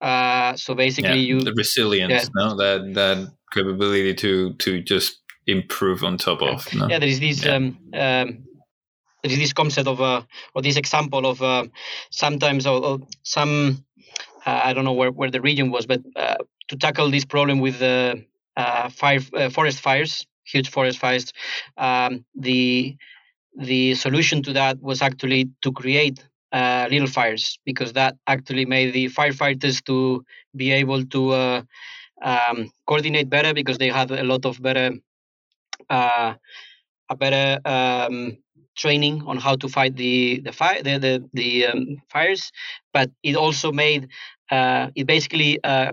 [0.00, 2.28] uh, so basically yeah, you the resilience yeah.
[2.36, 6.50] no that that capability to to just improve on top yeah.
[6.50, 6.86] of no?
[6.88, 8.44] yeah there is this um, um,
[9.22, 10.22] there is this concept of uh,
[10.54, 11.64] or this example of uh,
[12.10, 13.84] sometimes or, or some
[14.64, 16.36] I don't know where, where the region was, but uh,
[16.68, 18.24] to tackle this problem with the
[18.56, 21.32] uh, fire uh, forest fires, huge forest fires,
[21.76, 22.96] um, the
[23.56, 28.92] the solution to that was actually to create uh, little fires because that actually made
[28.92, 30.24] the firefighters to
[30.56, 31.34] be able to
[32.22, 34.92] um, coordinate better because they had a lot of better
[37.08, 38.36] a better um,
[38.76, 42.52] training on how to fight the the fire the the, the um, fires,
[42.92, 44.08] but it also made uh,
[44.50, 45.92] it basically uh,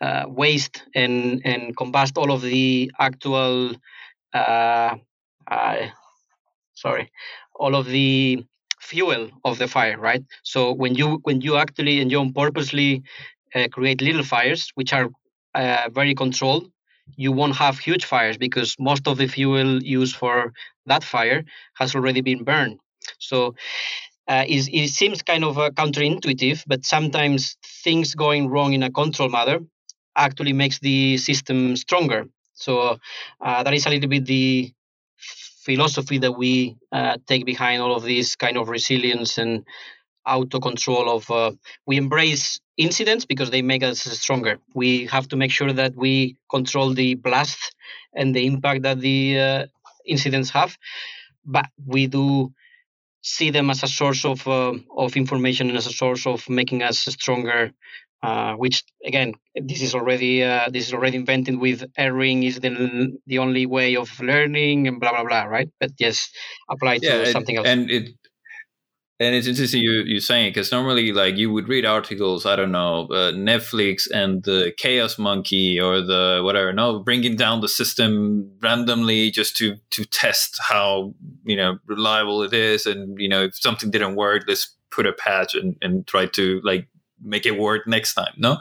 [0.00, 3.74] uh, waste and and combust all of the actual
[4.34, 4.96] uh,
[6.74, 7.10] sorry
[7.54, 8.44] all of the
[8.80, 13.02] fuel of the fire right so when you when you actually and you purposely
[13.54, 15.08] uh, create little fires which are
[15.54, 16.70] uh, very controlled
[17.16, 20.52] you won't have huge fires because most of the fuel used for
[20.86, 22.78] that fire has already been burned.
[23.18, 23.54] So
[24.28, 28.90] uh, is, it seems kind of uh, counterintuitive, but sometimes things going wrong in a
[28.90, 29.60] control matter
[30.16, 32.26] actually makes the system stronger.
[32.54, 32.98] So
[33.40, 34.72] uh, that is a little bit the
[35.66, 39.64] philosophy that we uh, take behind all of this kind of resilience and
[40.26, 41.52] auto control of uh,
[41.86, 46.36] we embrace incidents because they make us stronger we have to make sure that we
[46.50, 47.74] control the blast
[48.14, 49.66] and the impact that the uh,
[50.04, 50.76] incidents have
[51.44, 52.52] but we do
[53.26, 56.82] see them as a source of uh, of information and as a source of making
[56.82, 57.72] us stronger
[58.22, 62.70] uh, which again this is already uh, this is already invented with erring is the
[63.26, 65.68] the only way of learning and blah blah blah right?
[65.80, 66.30] But yes
[66.70, 67.66] apply to something else.
[67.66, 68.10] and it
[69.18, 72.72] and it's interesting you you saying because normally like you would read articles I don't
[72.72, 78.50] know uh, Netflix and the Chaos Monkey or the whatever no bringing down the system
[78.60, 81.14] randomly just to to test how
[81.44, 85.12] you know reliable it is and you know if something didn't work let's put a
[85.12, 86.88] patch and, and try to like
[87.22, 88.58] make it work next time no?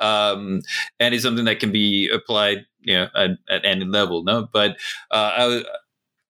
[0.00, 0.62] Um,
[0.98, 4.48] and it's something that can be applied you know at, at any level no?
[4.50, 4.72] But
[5.10, 5.64] uh, I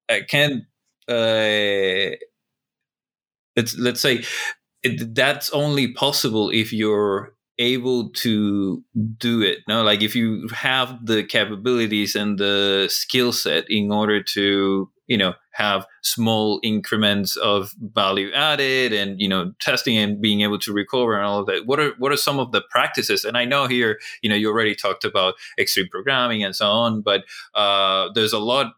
[0.09, 0.67] I can
[1.09, 2.17] uh,
[3.59, 4.23] let's let's say
[4.83, 8.85] it, that's only possible if you're able to
[9.17, 9.83] do it no?
[9.83, 15.35] Like if you have the capabilities and the skill set in order to you know
[15.53, 21.17] have small increments of value added and you know testing and being able to recover
[21.17, 23.25] and all of that what are what are some of the practices?
[23.25, 27.03] And i know here you know you already talked about extreme programming and so on
[27.03, 27.25] but
[27.57, 28.75] uh, there's a lot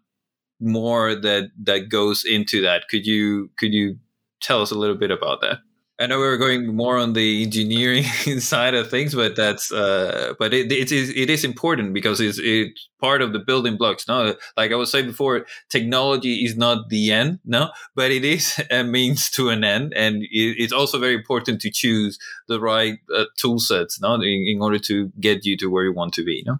[0.60, 2.88] more that that goes into that.
[2.88, 3.98] Could you could you
[4.40, 5.58] tell us a little bit about that.
[6.00, 8.04] I know we are going more on the engineering
[8.40, 12.38] side of things, but that's uh, but it, it is it is important because it's
[12.38, 14.08] it's part of the building blocks.
[14.08, 18.58] No, like I was saying before, technology is not the end, no, but it is
[18.70, 22.18] a means to an end, and it, it's also very important to choose
[22.48, 25.92] the right uh, tool sets, no, in, in, order to get you to where you
[25.92, 26.58] want to be, no.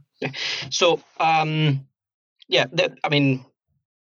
[0.68, 1.86] So, um,
[2.46, 3.46] yeah, that, I mean,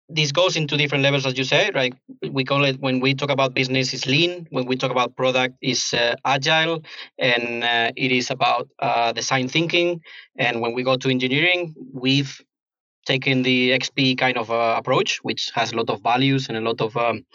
[0.09, 1.93] this goes into different levels, as you say, right?
[2.31, 4.47] We call it when we talk about business is lean.
[4.49, 6.83] When we talk about product is uh, agile,
[7.19, 10.01] and uh, it is about uh, design thinking.
[10.37, 12.41] And when we go to engineering, we've
[13.05, 16.61] taken the XP kind of uh, approach, which has a lot of values and a
[16.61, 17.25] lot of um,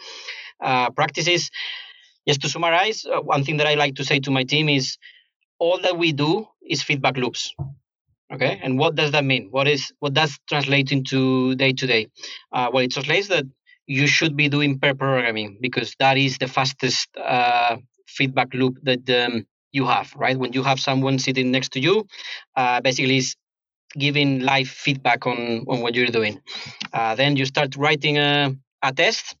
[0.61, 1.49] uh, practices.
[2.27, 4.97] Just to summarize, uh, one thing that I like to say to my team is
[5.59, 7.53] all that we do is feedback loops
[8.33, 9.47] okay and what does that mean?
[9.51, 12.07] What is what does translate into day to day
[12.51, 13.45] well it translates that
[13.87, 19.07] you should be doing pair programming because that is the fastest uh, feedback loop that
[19.09, 20.37] um, you have right?
[20.37, 22.05] When you have someone sitting next to you
[22.55, 23.35] uh, basically is
[23.97, 26.41] giving live feedback on on what you're doing.
[26.93, 29.35] Uh, then you start writing a, a test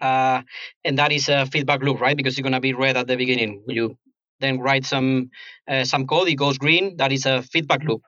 [0.00, 0.42] uh,
[0.84, 2.16] and that is a feedback loop right?
[2.16, 3.62] Because it's going to be red at the beginning.
[3.68, 3.96] You
[4.40, 5.30] then write some
[5.66, 6.96] uh, some code, it goes green.
[6.96, 8.02] That is a feedback loop.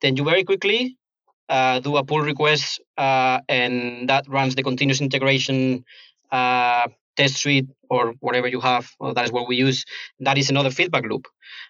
[0.00, 0.96] Then you very quickly
[1.48, 5.84] uh, do a pull request, uh, and that runs the continuous integration
[6.30, 8.90] uh, test suite or whatever you have.
[9.00, 9.84] Well, that is what we use.
[10.20, 11.26] That is another feedback loop.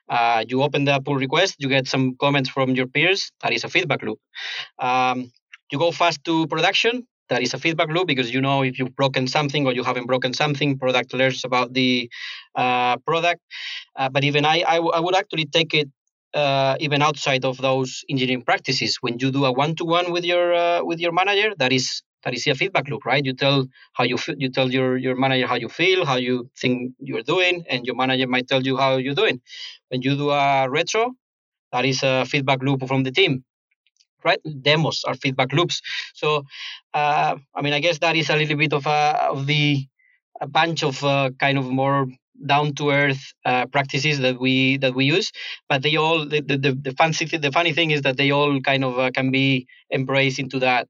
[0.08, 3.30] Uh, you open the pull request, you get some comments from your peers.
[3.42, 4.18] That is a feedback loop.
[4.78, 5.30] Um,
[5.70, 8.94] you go fast to production that is a feedback loop because you know if you've
[8.96, 12.10] broken something or you haven't broken something product learns about the
[12.54, 13.40] uh, product.
[13.96, 15.88] Uh, but even I, I, w- I would actually take it
[16.34, 18.98] uh, even outside of those engineering practices.
[19.00, 22.46] When you do a one-to-one with your uh, with your manager that is that is
[22.46, 23.24] a feedback loop right?
[23.24, 26.50] You tell how you feel you tell your your manager how you feel how you
[26.60, 29.40] think you're doing and your manager might tell you how you're doing.
[29.88, 31.12] When you do a retro
[31.72, 33.44] that is a feedback loop from the team
[34.24, 34.40] right?
[34.62, 35.80] Demos are feedback loops.
[36.14, 36.44] So,
[36.94, 39.86] uh, I mean, I guess that is a little bit of a of the
[40.40, 42.06] a bunch of uh, kind of more
[42.44, 45.32] down to earth uh, practices that we that we use
[45.68, 48.84] but they all the, the, the fancy the funny thing is that they all kind
[48.84, 50.86] of uh, can be embraced into that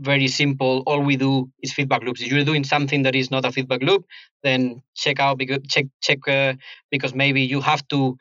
[0.00, 3.44] very simple all we do is feedback loops if you're doing something that is not
[3.44, 4.04] a feedback loop
[4.42, 6.52] then check out because check check uh,
[6.90, 8.16] because maybe you have to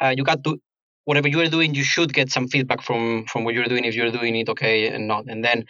[0.00, 0.58] uh, you got to
[1.06, 3.94] whatever you are doing, you should get some feedback from from what you're doing if
[3.94, 5.24] you're doing it okay and not.
[5.28, 5.64] And then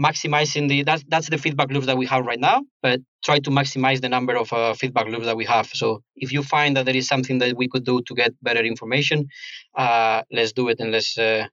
[0.00, 2.62] maximizing the that's that's the feedback loops that we have right now.
[2.82, 5.66] But try to maximize the number of uh, feedback loops that we have.
[5.68, 8.60] So if you find that there is something that we could do to get better
[8.60, 9.28] information,
[9.74, 11.46] uh, let's do it and let's uh,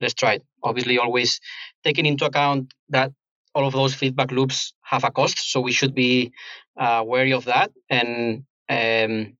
[0.00, 0.42] let's try it.
[0.64, 1.40] Obviously, always
[1.84, 3.12] taking into account that
[3.54, 6.32] all of those feedback loops have a cost, so we should be
[6.80, 8.44] uh, wary of that and.
[8.70, 9.34] Um,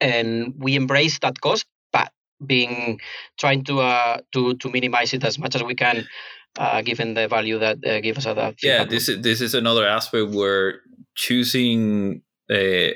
[0.00, 1.64] and we embrace that cost
[2.44, 3.00] being
[3.38, 6.06] trying to uh, to to minimize it as much as we can,
[6.58, 8.62] uh, given the value that uh, give us that.
[8.62, 10.80] Yeah, this is this is another aspect where
[11.14, 12.90] choosing uh,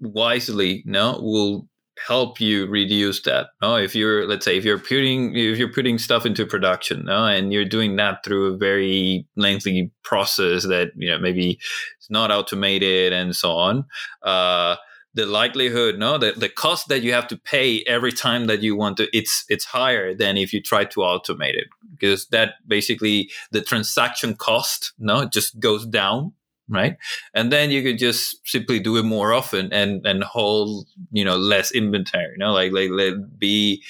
[0.00, 1.68] wisely, no, will
[2.06, 3.48] help you reduce that.
[3.60, 7.26] No, if you're let's say if you're putting if you're putting stuff into production, no,
[7.26, 11.58] and you're doing that through a very lengthy process that you know maybe
[11.98, 13.84] it's not automated and so on.
[14.22, 14.76] Uh,
[15.14, 18.76] the likelihood no the, the cost that you have to pay every time that you
[18.76, 21.68] want to it's it's higher than if you try to automate it.
[21.90, 26.32] Because that basically the transaction cost no it just goes down
[26.68, 26.96] right?
[27.34, 31.36] And then you could just simply do it more often and and hold you know
[31.36, 33.82] less inventory you know like like let be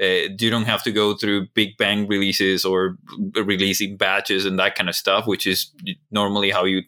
[0.00, 2.96] uh, you don't have to go through big bang releases or
[3.34, 5.70] releasing batches and that kind of stuff which is
[6.10, 6.82] normally how you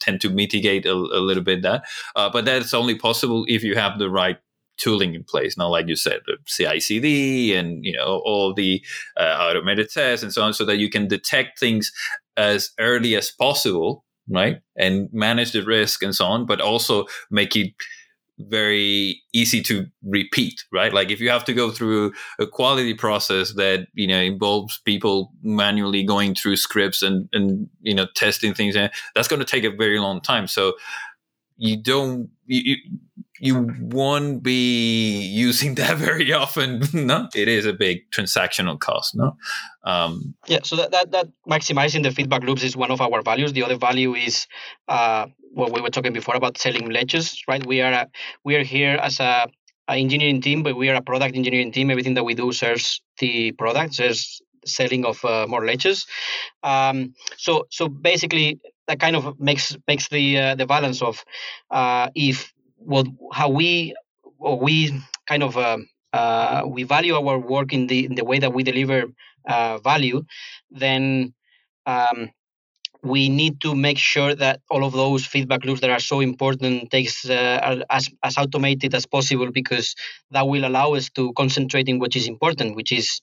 [0.00, 1.84] tend to mitigate a, a little bit that.
[2.16, 4.38] Uh, but that's only possible if you have the right
[4.78, 5.56] tooling in place.
[5.56, 8.82] Now, like you said, the CI/CD and you know all the
[9.16, 11.92] uh, automated tests and so on, so that you can detect things
[12.36, 17.54] as early as possible, right, and manage the risk and so on, but also make
[17.54, 17.72] it
[18.48, 20.92] very easy to repeat right?
[20.92, 25.32] Like if you have to go through a quality process that you know involves people
[25.42, 29.64] manually going through scripts and and you know testing things eh, that's going to take
[29.64, 30.46] a very long time.
[30.46, 30.74] So
[31.56, 32.76] you don't you, you
[33.42, 36.82] won't be using that very often.
[36.92, 39.36] No it is a big transactional cost no?
[39.84, 43.52] Um, yeah so that, that that maximizing the feedback loops is one of our values.
[43.52, 44.46] The other value is
[44.88, 47.64] uh, what we were talking before about selling ledges right?
[47.66, 48.06] We are a,
[48.44, 49.48] we are here as a,
[49.88, 51.90] a engineering team but we are a product engineering team.
[51.90, 56.06] Everything that we do serves the product serves selling of uh, more ledges
[56.62, 58.60] um, so so basically
[58.90, 61.24] that kind of makes makes the uh, the balance of
[61.70, 63.94] uh, if what how we
[64.38, 64.92] we
[65.26, 65.78] kind of uh,
[66.12, 69.04] uh, we value our work in the in the way that we deliver
[69.48, 70.24] uh, value,
[70.70, 71.34] then
[71.86, 72.30] um,
[73.02, 76.90] we need to make sure that all of those feedback loops that are so important
[76.90, 79.94] takes uh, as as automated as possible because
[80.30, 83.20] that will allow us to concentrate in what is important, which is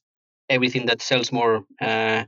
[0.49, 2.23] everything that sells more uh,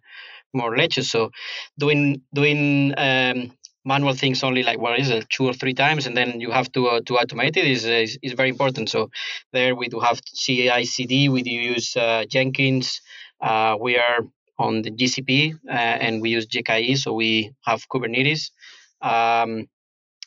[0.53, 1.05] more leches.
[1.05, 1.31] So
[1.77, 3.51] doing doing um,
[3.85, 6.71] manual things only like what is it two or three times and then you have
[6.71, 8.89] to uh, to automate it is, is, is very important.
[8.89, 9.09] So
[9.53, 13.01] there we do have CI/CD we do use uh, Jenkins
[13.41, 14.19] uh, we are
[14.57, 18.51] on the GCP uh, and we use GKE so we have Kubernetes
[19.01, 19.67] um,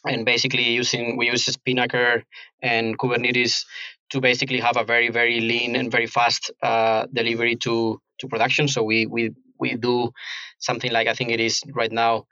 [0.04, 2.24] and basically using we use Spinnaker
[2.62, 3.64] and Kubernetes
[4.10, 8.68] to basically have a very very lean and very fast uh, delivery to to production.
[8.68, 10.12] So we we we do
[10.58, 12.26] something like I think it is right now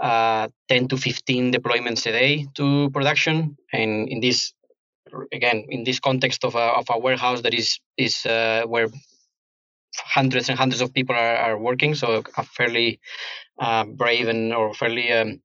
[0.00, 3.56] uh, 10 to 15 deployments a day to production.
[3.72, 4.52] And in this,
[5.32, 8.88] again, in this context of a, of a warehouse that is is uh, where
[9.96, 13.00] hundreds and hundreds of people are, are working, so a fairly
[13.58, 15.40] uh, brave and or fairly um,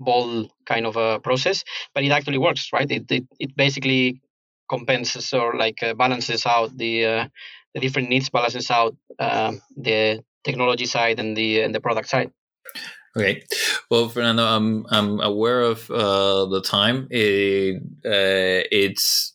[0.00, 2.90] bold kind of a process, but it actually works, right?
[2.90, 4.20] It it, it basically
[4.68, 7.28] compensates or like uh, balances out the uh,
[7.74, 12.30] the different needs, balances out um, the technology side and the and the product side.
[13.16, 13.42] Okay.
[13.90, 17.08] Well, Fernando, I'm I'm aware of uh, the time.
[17.10, 19.34] It, uh, it's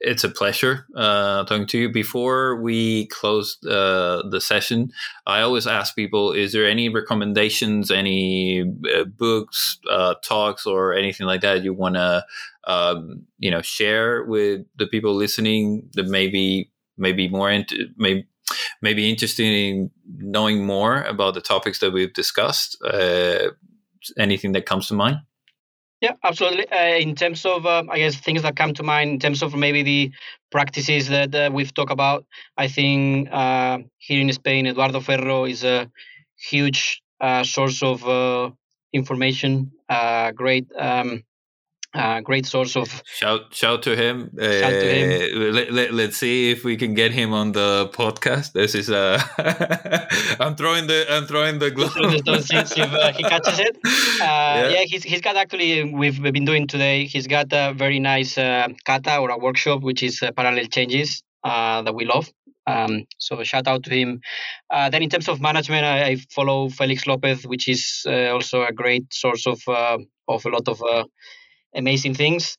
[0.00, 1.88] it's a pleasure uh, talking to you.
[1.92, 4.92] Before we close uh, the session,
[5.26, 8.62] I always ask people: Is there any recommendations, any
[8.96, 12.24] uh, books, uh, talks, or anything like that you want to,
[12.66, 18.26] um, you know, share with the people listening that maybe maybe more into maybe
[18.82, 22.76] maybe interested in knowing more about the topics that we've discussed.
[22.84, 23.50] Uh,
[24.18, 25.18] anything that comes to mind?
[26.00, 26.70] Yeah, absolutely.
[26.70, 29.56] Uh, in terms of, um, I guess, things that come to mind, in terms of
[29.56, 30.12] maybe the
[30.52, 32.24] practices that uh, we've talked about,
[32.56, 35.90] I think uh, here in Spain, Eduardo Ferro is a
[36.36, 38.50] huge uh, source of uh,
[38.92, 39.72] information,
[40.36, 41.24] great um,
[41.94, 44.30] uh, great source of shout shout to him.
[44.38, 45.32] Shout to him.
[45.32, 48.52] Uh, let, let, let's see if we can get him on the podcast.
[48.52, 49.18] This is uh
[50.40, 51.94] I'm throwing the I'm throwing the glove.
[52.24, 53.76] Don't see, see if uh, he catches it.
[54.20, 54.68] Uh, yeah.
[54.68, 54.84] yeah.
[54.84, 57.04] he's he's got actually we've been doing today.
[57.04, 61.22] He's got a very nice uh, kata or a workshop which is uh, parallel changes
[61.44, 62.28] uh, that we love.
[62.66, 64.20] Um, so shout out to him.
[64.70, 68.64] Uh, then in terms of management, I, I follow Felix Lopez, which is uh, also
[68.64, 71.04] a great source of uh, of a lot of uh,
[71.74, 72.56] amazing things.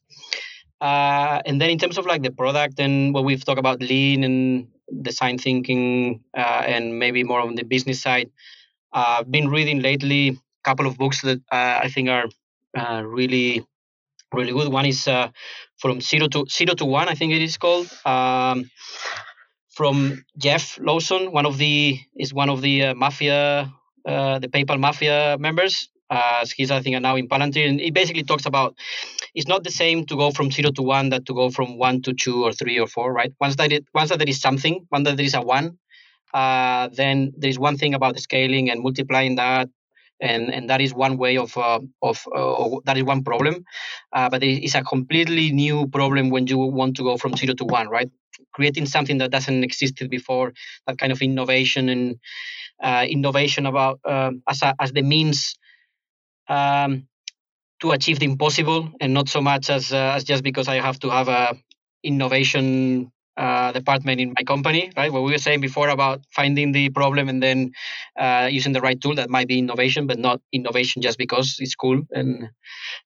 [0.82, 4.24] Uh, and then in terms of like the product and what we've talked about lean
[4.24, 4.68] and
[5.01, 8.30] design thinking uh, and maybe more on the business side,
[8.93, 10.34] uh, I've been reading lately a
[10.64, 12.26] couple of books that uh, I think are
[12.78, 13.66] uh, really
[14.32, 14.72] really good.
[14.72, 15.30] One is uh,
[15.78, 17.89] from zero to zero to one, I think it is called.
[18.05, 18.70] Um,
[19.72, 23.72] from Jeff Lawson, one of the is one of the mafia,
[24.05, 28.45] the PayPal mafia members uh, he's I think now in Palantir, and it basically talks
[28.45, 28.76] about
[29.36, 32.01] it's not the same to go from zero to one that to go from one
[32.03, 33.32] to two or three or four, right?
[33.39, 35.78] Once that it, once that there is something, once that there is a one,
[36.34, 39.70] uh, then there is one thing about scaling and multiplying that,
[40.22, 43.64] and and that is one way of uh, of uh, that is one problem,
[44.14, 47.66] uh, but it's a completely new problem when you want to go from zero to
[47.66, 48.10] one, right?
[48.53, 50.53] Creating something that doesn't exist before,
[50.88, 52.20] that kind of innovation and
[52.82, 53.99] uh, innovation about
[54.47, 55.59] as a, as the means
[56.50, 57.08] um,
[57.82, 61.00] to achieve the impossible, and not so much as uh, as just because I have
[61.00, 61.56] to have a
[62.04, 65.12] innovation uh, department in my company, right?
[65.12, 67.72] What we were saying before about finding the problem and then
[68.18, 71.76] uh, using the right tool that might be innovation, but not innovation just because it's
[71.76, 72.50] cool and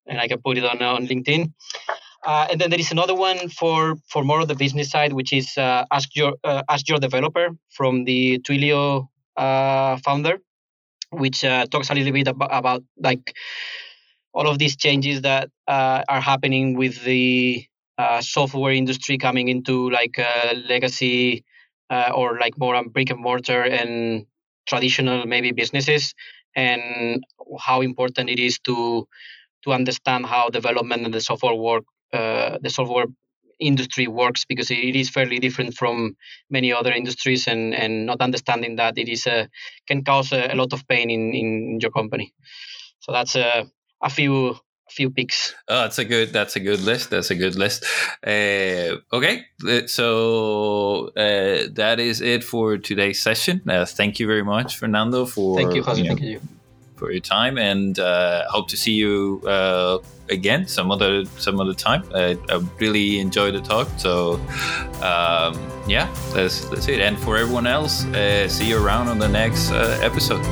[0.08, 1.54] and I can put it on on LinkedIn.
[2.26, 5.34] Uh, and then there is another one for for more of the business side, which
[5.34, 10.40] is uh, ask your uh, ask your developer from the Twilio uh, founder
[11.14, 13.36] which uh, talks a little bit about, about, like
[14.34, 17.66] all of these changes that uh, are happening with the
[17.98, 21.44] uh, software industry coming into like uh, legacy
[21.90, 24.26] uh, or like more on brick and mortar and
[24.66, 26.14] traditional maybe businesses
[26.56, 27.24] and
[27.60, 29.08] how important it is to
[29.64, 31.84] to understand how development and the software work
[32.14, 33.06] uh, the software
[33.68, 36.16] industry works because it is fairly different from
[36.50, 39.50] many other industries and, and not understanding that it is a,
[39.88, 42.34] can cause a, a lot of pain in, in your company.
[43.00, 43.66] So that's a,
[44.02, 44.56] a few
[44.90, 47.84] few picks oh that's a good that's a good list that's a good list.
[48.26, 53.62] Uh, okay uh, so uh, that is it for today's session.
[53.68, 56.40] Uh, thank you very much fernando for thank you, Jose, thank you
[56.96, 59.98] for your time, and uh, hope to see you uh,
[60.30, 62.04] again some other some other time.
[62.14, 63.88] I, I really enjoyed the talk.
[63.98, 64.36] So
[65.02, 67.00] um, yeah, that's that's it.
[67.00, 70.44] And for everyone else, uh, see you around on the next uh, episode.